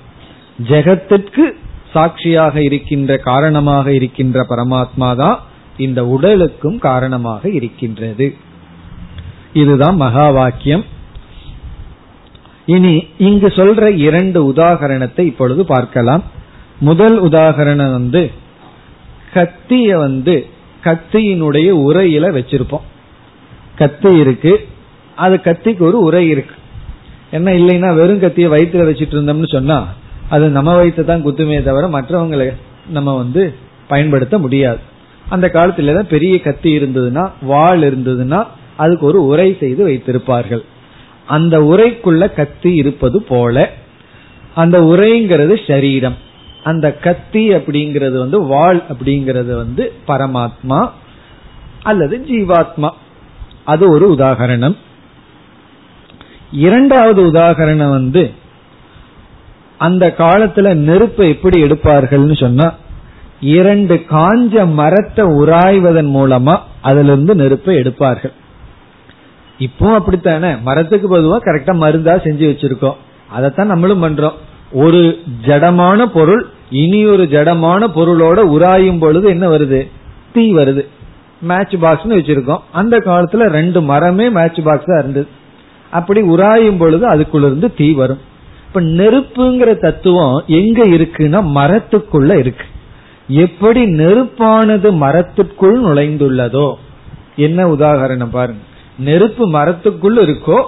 [0.68, 1.44] ஜெகத்திற்கு
[1.92, 5.40] சாட்சியாக இருக்கின்ற காரணமாக இருக்கின்ற பரமாத்மா தான்
[5.76, 8.36] இந்த உடலுக்கும் காரணமாக இருக்கின்றது.
[9.52, 10.84] இதுதான் மகா வாக்கியம்
[12.66, 16.24] இனி இங்கு சொல்ற இரண்டு உதாகரணத்தை இப்பொழுது பார்க்கலாம்.
[16.80, 18.30] முதல் உதாகரணம் வந்து
[19.34, 20.46] கத்திய வந்து
[20.86, 22.86] கத்தியினுடைய உரையில வச்சிருப்போம்.
[23.76, 24.68] கத்தி இருக்கு.
[25.16, 26.54] அது கத்திக்கு ஒரு உரை இருக்கு.
[27.30, 29.88] என்ன இல்லைன்னா வெறும் கத்திய வயிற்றுல வச்சுட்டு இருந்தோம்னு சொன்னா
[30.28, 32.52] அது நம்ம வயிற்று தான் குத்துமே தவிர மற்றவங்களை
[32.88, 33.54] நம்ம வந்து
[33.88, 34.78] பயன்படுத்த முடியாது.
[35.28, 40.60] அந்த காலத்துல தான் பெரிய கத்தி இருந்ததுன்னா வாள் இருந்ததுன்னா அதுக்கு ஒரு உரை செய்து வைத்திருப்பார்கள்.
[41.26, 43.72] அந்த உரைக்குள்ள கத்தி இருப்பது போல
[44.54, 46.16] அந்த உரைங்கிறது சரீரம்.
[46.66, 50.90] அந்த கத்தி அப்படிங்கிறது வந்து வாள் அப்படிங்கிறது வந்து பரமாத்மா
[51.82, 52.90] அல்லது ஜீவாத்மா.
[53.64, 54.76] அது ஒரு உதாகரணம்.
[56.52, 58.30] இரண்டாவது உதாகரணம் வந்து
[59.78, 62.74] அந்த காலத்துல நெருப்பை எப்படி எடுப்பார்கள்னு சொன்னா
[63.40, 68.32] இரண்டு காஞ்ச மரத்தை உராய்வதன் மூலமா அதுல இருந்து நெருப்பை எடுப்பார்கள்.
[69.58, 70.56] இப்போ அப்படித்தானே?
[70.56, 72.96] மரத்துக்கு பொதுவா கரெக்டா மருந்தா செஞ்சு வச்சிருக்கோம்.
[73.30, 74.36] அதைத்தான் நம்மளும் பண்றோம்.
[74.72, 79.90] ஒரு ஜடமான பொருள் இனி ஒரு ஜடமான பொருளோட உராயும் பொழுது என்ன வருது?
[80.32, 80.86] தீ வருது.
[81.40, 82.58] மேட்ச் பாக்ஸ்னு வச்சிருக்கோம்.
[82.72, 85.26] அந்த காலத்துல ரெண்டு மரமே மேட்ச் பாக்ஸா இருந்தது.
[85.90, 88.18] அப்படி உராயும் பொழுது அதுக்குள்ளிருந்து தீ வரும்.
[88.66, 92.64] இப்ப நெருப்புங்கிற தத்துவம் எங்க இருக்குன்னா மரத்துக்குள்ள இருக்கு.
[93.28, 96.74] எப்படி நெருப்பானது மரத்துக்குள் நுழைந்துள்ளதோ?
[97.36, 98.60] என்ன உதாகரணம் பாருங்க.
[98.98, 100.62] நெருப்பு மரத்துக்குள் இருக்கோ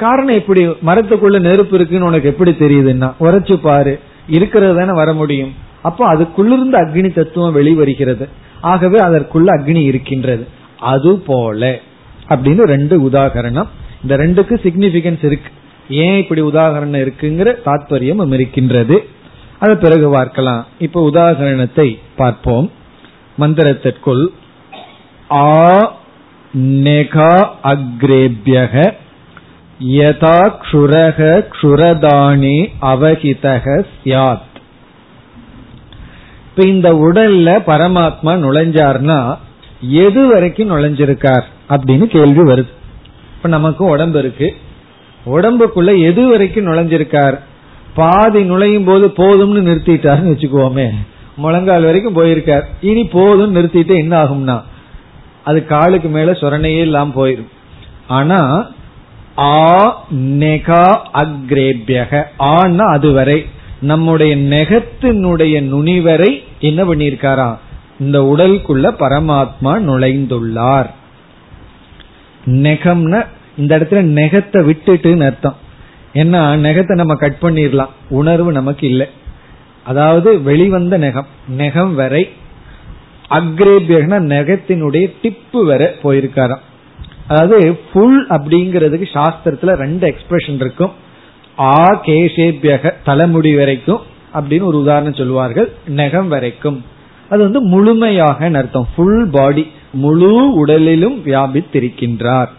[0.00, 0.66] காரணம் எப்படி?
[0.66, 4.00] மரத்துக்குள்ள நெருப்பு இருக்குன்னு உனக்கு எப்படி தெரியுதுன்னா உரைச்சு பாரு.
[4.28, 5.54] இருக்கிறது தானே வர முடியும்.
[5.82, 8.28] அப்போ அதுக்குள்ளிருந்து அக்னி தத்துவம் வெளிவருகிறது.
[8.60, 10.46] ஆகவே அதற்குள்ள அக்னி இருக்கின்றது.
[10.78, 11.78] அது போல.
[12.28, 13.66] அப்படின்னு ரெண்டு உதாகரணம்.
[14.02, 15.52] இந்த ரெண்டுக்கு சிக்னிபிகன்ஸ் இருக்கு.
[15.90, 19.04] ஏன் இப்படி உதாகரணம் இருக்குங்கிற தாத்பரியம் இருக்கின்றது.
[19.58, 20.66] அது பிறகு பார்க்கலாம்.
[20.78, 22.70] இப்ப உதாகரணத்தை பார்ப்போம்.
[23.38, 24.26] மந்திரத்திற்குள்
[25.30, 25.94] ஆ
[26.58, 28.92] நெகா அக்ரேபியக
[29.88, 34.48] யதா க்ஷுரக க்ஷுரதானி அவகிதக சியாத்
[36.48, 39.36] இப்ப இந்த உடல்ல பரமாத்மா நுழைஞ்சார்னா
[39.80, 42.72] எது வரைக்கும் நுழைஞ்சிருக்கார் அப்படின்னு கேள்வி வருது.
[43.36, 44.56] இப்ப நமக்கு உடம்பு இருக்கு.
[45.26, 47.38] உடம்புக்குள்ள எது வரைக்கும் நுழைஞ்சிருக்கார்?
[47.94, 50.90] பாதி நுழையும் போது போதும்னு நிறுத்திட்டாருன்னு வச்சுக்குவோமே
[51.36, 52.62] முழங்கால் வரைக்கும் போயிருக்கார்.
[52.80, 54.62] இனி போதும் நிறுத்திட்டு என்ன ஆகும்னா
[55.44, 57.50] அது காலுக்கு மேல சொரணையே இல்லாம போயிரும்.
[58.06, 58.66] ஆனா
[59.40, 62.24] ஆ நெகா அக்ரேபியக.
[62.36, 63.46] ஆனா அதுவரை
[63.80, 67.58] நம்முடைய நெகத்தினுடைய நுனிவரை என்ன பண்ணியிருக்காரா?
[68.00, 70.90] இந்த உடலுக்குள்ள பரமாத்மா நுழைந்துள்ளார்.
[72.46, 73.26] நெகம்னா
[73.56, 75.56] இந்த இடத்துல நெகத்தை விட்டுட்டுன்னு அர்த்தம்.
[76.14, 79.06] ஏன்னா நெகத்தை நம்ம கட் பண்ணிடலாம் உணர்வு நமக்கு இல்லை.
[79.84, 81.26] அதாவது வெளிவந்த நெகம்.
[81.58, 82.30] நெகம் வரை
[83.30, 86.68] அக்ரேபியகனா நெகத்தினுடைய டிப்பு வரை போயிருக்காராம்.
[87.30, 90.92] அதாவது ஃபுல் அப்படிங்கிறதுக்கு சாஸ்திரத்துல ரெண்டு எக்ஸ்பிரஷன் இருக்கும்.
[91.58, 94.00] ஆ கேசேபியக தலைமுடி வரைக்கும்
[94.34, 96.84] அப்படின்னு ஒரு உதாரணம் சொல்வார்கள் நெகம் வரைக்கும்.
[97.28, 98.88] அது வந்து முழுமையாக அர்த்தம்?
[98.96, 102.50] ஃபுல் பாடி முழு உடலிலும் வியாபித்திருக்கின்றார்.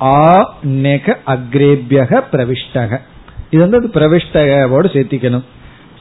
[0.00, 0.20] ஆ
[0.62, 2.98] நெக அக்ரேபியக பிரவிஷ்டக.
[3.50, 5.46] இது வந்து அது பிரவிஷ்டகோடு சேர்த்திக்கணும்.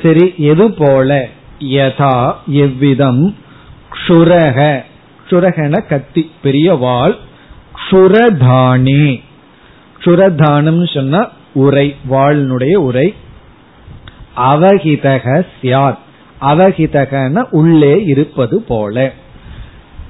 [0.01, 1.27] சரி எது போல?
[1.59, 2.15] யதா
[2.47, 3.23] எவ்விதம்?
[3.93, 4.59] க்ஷுரக.
[5.27, 7.15] க்ஷுரகன கத்தி பெரிய வாள்
[7.91, 9.21] சுரதானி.
[10.05, 13.13] சுரதானம் சொன்னா உரை வாழ்னுடைய உரை.
[14.37, 15.97] அவகிதக சியாத்.
[16.41, 19.11] அவகிதகன உள்ளே இருப்பது போல.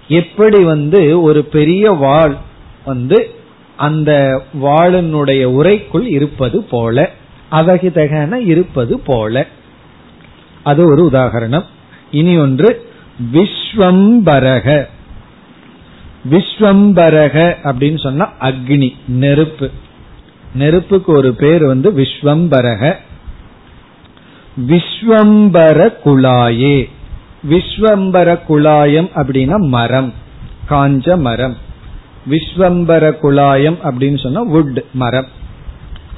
[0.07, 2.35] எப்படி வந்து ஒரு பெரிய வாழ்
[2.85, 3.29] வந்து
[3.77, 7.09] அந்த வாளினுடைய உரைக்குள் இருப்பது போல
[7.51, 9.47] அவகிதகன இருப்பது போல.
[10.63, 11.63] அது ஒரு உதாகரணம்.
[12.11, 12.89] இனி ஒன்று
[13.33, 14.87] விஸ்வம்பரக.
[16.31, 19.69] விஸ்வம்பரக அப்படின்னு சொன்னா அக்னி நெருப்பு.
[20.53, 22.93] நெருப்புக்கு ஒரு பேர் வந்து விஸ்வம்பரக.
[24.67, 26.89] விஸ்வம்பர குழாயே.
[27.49, 30.13] விஸ்வம்பர குழாயம் அப்படின்னா மரம்
[30.69, 31.57] காஞ்ச மரம்.
[32.29, 35.27] விஸ்வம்பர குழாயம் அப்படின்னு சொன்னா வுட் மரம்.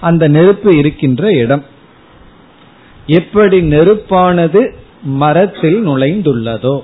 [0.02, 1.66] அந்த நெருப்பு இருக்கின்ற இடம்.
[3.08, 4.72] எப்படி நெருப்பானது
[5.04, 6.82] மரத்தில் நுழைந்துள்ளதோ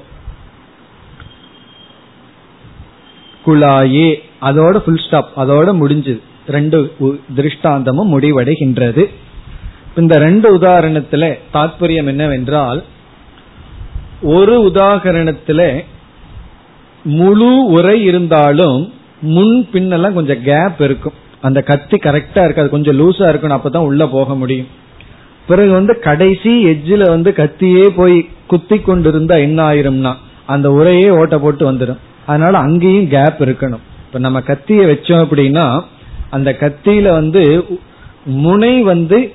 [3.46, 4.16] குழாயே.
[4.42, 6.20] அதோட ஃபுல் ஸ்டாப் அதோட முடிஞ்சது.
[6.48, 6.94] ரெண்டு
[7.36, 9.06] திருஷ்டாந்தமும் முடிவடைகின்றது.
[9.96, 12.84] இந்த ரெண்டு உதாரணத்துல தாற்பயம் என்னவென்றால்
[14.22, 15.84] ஒரு உதாகரணத்துல
[17.04, 21.14] முழு உரை இருந்தாலும் முன் பின்னெல்லாம் கொஞ்சம் கேப் இருக்கும்.
[21.42, 22.70] அந்த கத்தி கரெக்டா இருக்காது.
[22.70, 23.60] கொஞ்சம் லூசா இருக்கணும்.
[23.64, 24.68] அப்பதான் உள்ள போக முடியும்.
[25.48, 30.14] பிறகு வந்து கடைசி எஜ்ஜில வந்து கத்தியே போய் குத்தி கொண்டிருந்தா என்ன ஆயிரும்னா
[30.46, 33.84] அந்த உரையே ஓட்ட போட்டு வந்துடும் அதனால அங்கேயும் கேப் இருக்கணும்.
[34.06, 35.84] இப்ப நம்ம கத்திய வச்சோம் அப்படின்னா
[36.30, 37.66] அந்த கத்தியில வந்து
[38.26, 39.32] முனை வந்து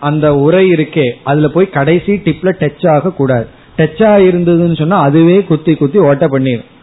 [0.00, 3.46] அந்த உரை இருக்கே அதுல போய் கடைசி டிப்ல டச் ஆக கூடாது
[3.78, 6.78] டச் ஆயிருந்ததுன்னு சொன்னா அதுவே குத்தி குத்தி ஓட்ட பண்ணிடும்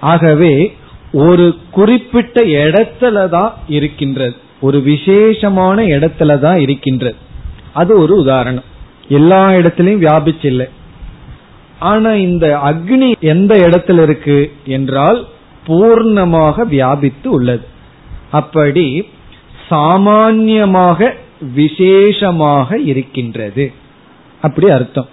[0.00, 0.76] ஆகவே
[1.12, 4.34] ஒரு குறிப்பிட்ட இடத்துல தான் இருக்கின்றது.
[4.60, 7.16] ஒரு விசேஷமான இடத்துல தான் இருக்கின்றது.
[7.72, 8.64] அது ஒரு உதாரணம்.
[9.08, 10.68] எல்லா இடத்திலையும் வியாபிச்சில்லை.
[11.78, 15.26] ஆனா இந்த அக்னி எந்த இடத்துல இருக்கு என்றால்
[15.66, 17.66] பூர்ணமாக வியாபித்து உள்ளது.
[18.30, 19.08] அப்படி
[19.70, 21.14] சாமான்யமாக
[21.54, 23.72] விசேஷமாக இருக்கின்றது.
[24.42, 25.08] அப்படி அர்த்தம்.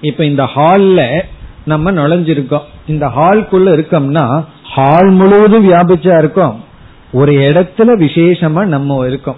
[0.00, 1.22] இப்ப இந்த ஹால்ல
[1.64, 2.62] நம்ம நுழைஞ்சிருக்கோம்.
[2.86, 6.64] இந்த ஹால்குள்ள இருக்கோம்னா ஹால் முழுவதும் வியாபிச்சா இருக்கோம்.
[7.12, 9.36] ஒரு இடத்துல விசேஷமா நம்ம இருக்கோம்.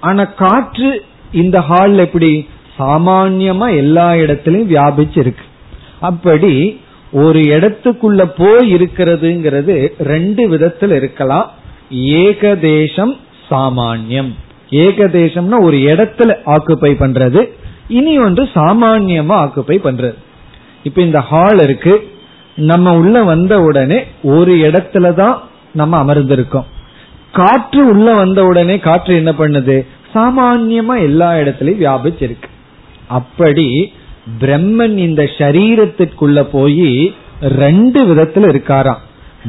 [0.00, 2.48] ஆனா காற்று இந்த ஹால் எப்படி
[2.78, 5.44] சாமான்யமா எல்லா இடத்திலும் வியாபிச்சு இருக்கு
[6.00, 6.80] அப்படி
[7.12, 11.52] ஒரு இடத்துக்குள்ள போய் இருக்கிறதுங்கிறது ரெண்டு விதத்தில் இருக்கலாம்.
[11.90, 13.14] ஏகதேசம்
[13.50, 14.30] சாமான்யம்.
[14.70, 17.50] ஏகதேசம்னா ஒரு இடத்துல ஆக்குப்பை பண்றது.
[17.88, 20.14] இனி ஒன்று சாமான்யமா ஆக்குப்பை பண்றது.
[20.82, 22.10] இப்ப இந்த ஹால் இருக்கு.
[22.54, 26.64] நம்ம உள்ள வந்த உடனே ஒரு இடத்துல தான் நம்ம அமர்ந்திருக்கோம்.
[27.32, 29.86] காற்று உள்ள வந்த உடனே காற்று என்ன பண்ணுது?
[30.14, 32.48] சாமான்யமா எல்லா இடத்துலயும் வியாபிச்சிருக்கு.
[33.08, 33.92] அப்படி
[34.40, 39.02] பிரம்மன் இந்த சரீரத்திற்குள்ள போய் ரெண்டு விதத்துல இருக்காராம்.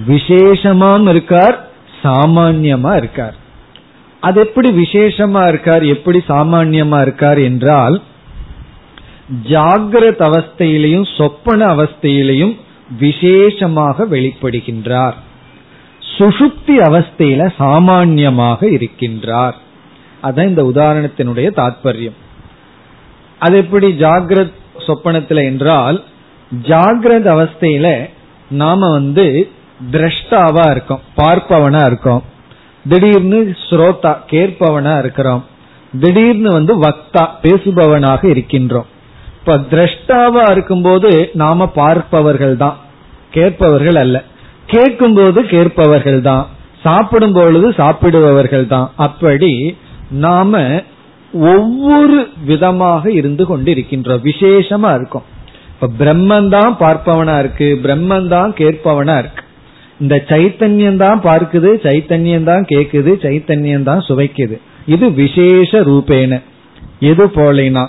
[0.08, 1.70] விசேஷமாம் இருக்கார்
[2.04, 3.36] சாமான்யமா இருக்கார்.
[4.20, 8.02] அது எப்படி விசேஷமா இருக்கார் எப்படி சாமான்யமா இருக்கார் என்றால்
[9.50, 12.56] ஜாகிரத அவஸ்தையிலையும் சொப்பன அவஸ்தையிலையும்
[13.00, 15.14] விசேஷமாக வெளிப்படுகின்றார்.
[16.18, 19.54] சுசுப்தி அவஸ்தையில சாமான்யமாக இருக்கின்றார்.
[20.24, 22.18] அதான் இந்த உதாரணத்தினுடைய தாற்பயம்
[23.40, 24.56] அது எப்படி ஜாகிரத்
[24.88, 25.98] சொப்பனத்துல என்றால்
[26.52, 27.88] ஜாகிரத அவஸ்தையில
[28.52, 29.26] நாம வந்து
[29.92, 32.24] திரஷ்டாவா இருக்கோம் பார்ப்பவனா இருக்கோம்.
[32.86, 35.44] திடீர்னு ஸ்ரோதா கேட்பவனா இருக்கிறோம்.
[35.94, 38.88] திடீர்னு வந்து வக்தா பேசுபவனாக இருக்கின்றோம்.
[39.40, 42.78] இப்ப திரஷ்டாவா இருக்கும்போது நாம பார்ப்பவர்கள் தான்
[43.32, 44.18] கேட்பவர்கள் அல்ல.
[44.66, 46.46] கேட்கும்போது கேட்பவர்கள் தான்
[46.84, 49.52] சாப்பிடும் பொழுது சாப்பிடுபவர்கள் தான் அப்படி
[50.10, 50.62] நாம
[51.34, 52.20] ஒவ்வொரு
[52.50, 55.26] விதமாக இருந்து கொண்டு இருக்கின்றோம் விசேஷமா இருக்கும்.
[55.74, 59.44] இப்ப பிரம்மன் தான் பார்ப்பவனா இருக்கு பிரம்மன் தான் கேட்பவனா இருக்கு.
[60.00, 64.58] இந்த சைத்தன்யம் தான் பார்க்குது சைத்தன்யம் தான் கேக்குது சைத்தன்யம் தான் சுவைக்குது.
[64.94, 66.42] இது விசேஷ ரூபேன.
[67.12, 67.84] எது போலினா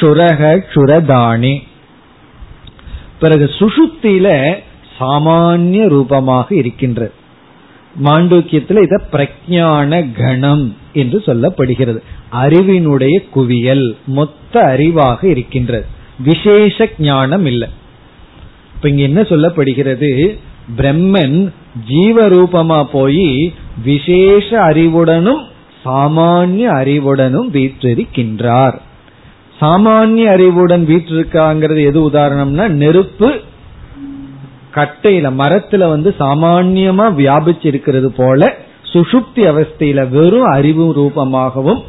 [0.00, 0.40] சுரக
[0.72, 1.54] சுரதானி
[3.20, 4.26] பிறகு சுசுத்தில
[4.98, 7.14] சாமானிய ரூபமாக இருக்கின்றது.
[8.04, 11.98] மாண்டூக்கியத்துல இத பிரஜான கணம் என்று சொல்லப்படுகிறது.
[12.32, 15.86] அறிவினுடைய குவியல் மொத்த அறிவாக இருக்கின்றது.
[16.18, 17.68] விசேஷ ஞானம் இல்லை.
[18.74, 20.38] இப்ப இங்க என்ன சொல்லப்படுகிறது?
[20.76, 21.52] பிரம்மன்
[21.88, 25.42] ஜீவரூபமா போய் விசேஷ அறிவுடனும்
[25.84, 28.78] சாமானிய அறிவுடனும் வீற்றிருக்கின்றார்.
[29.60, 33.40] சாமானிய அறிவுடன் வீற்றிருக்காங்கிறது எது உதாரணம்னா நெருப்பு
[34.76, 38.54] கட்டையில மரத்துல வந்து சாமான்யமா வியாபிச்சு இருக்கிறது போல
[38.92, 41.82] சுசுப்தி அவஸ்தையில வெறும் அறிவு ரூபமாகவும்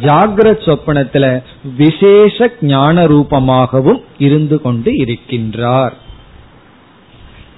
[0.00, 1.42] ஜாகிரத் சொப்பனத்துல
[1.76, 5.92] விசேஷ ஞான ரூபமாகவும் இருந்து கொண்டு இருக்கின்றார்.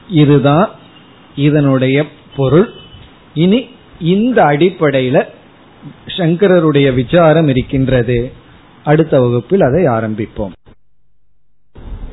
[0.09, 0.69] இதுதான்
[1.37, 2.05] இதனுடைய
[2.37, 2.73] பொருள்.
[3.35, 3.69] இனி
[4.01, 5.23] இந்த அடிப்படையில
[6.07, 8.33] சங்கரருடைய விசாரம் இருக்கின்றது.
[8.85, 10.53] அடுத்த வகுப்பில் அதை ஆரம்பிப்போம்.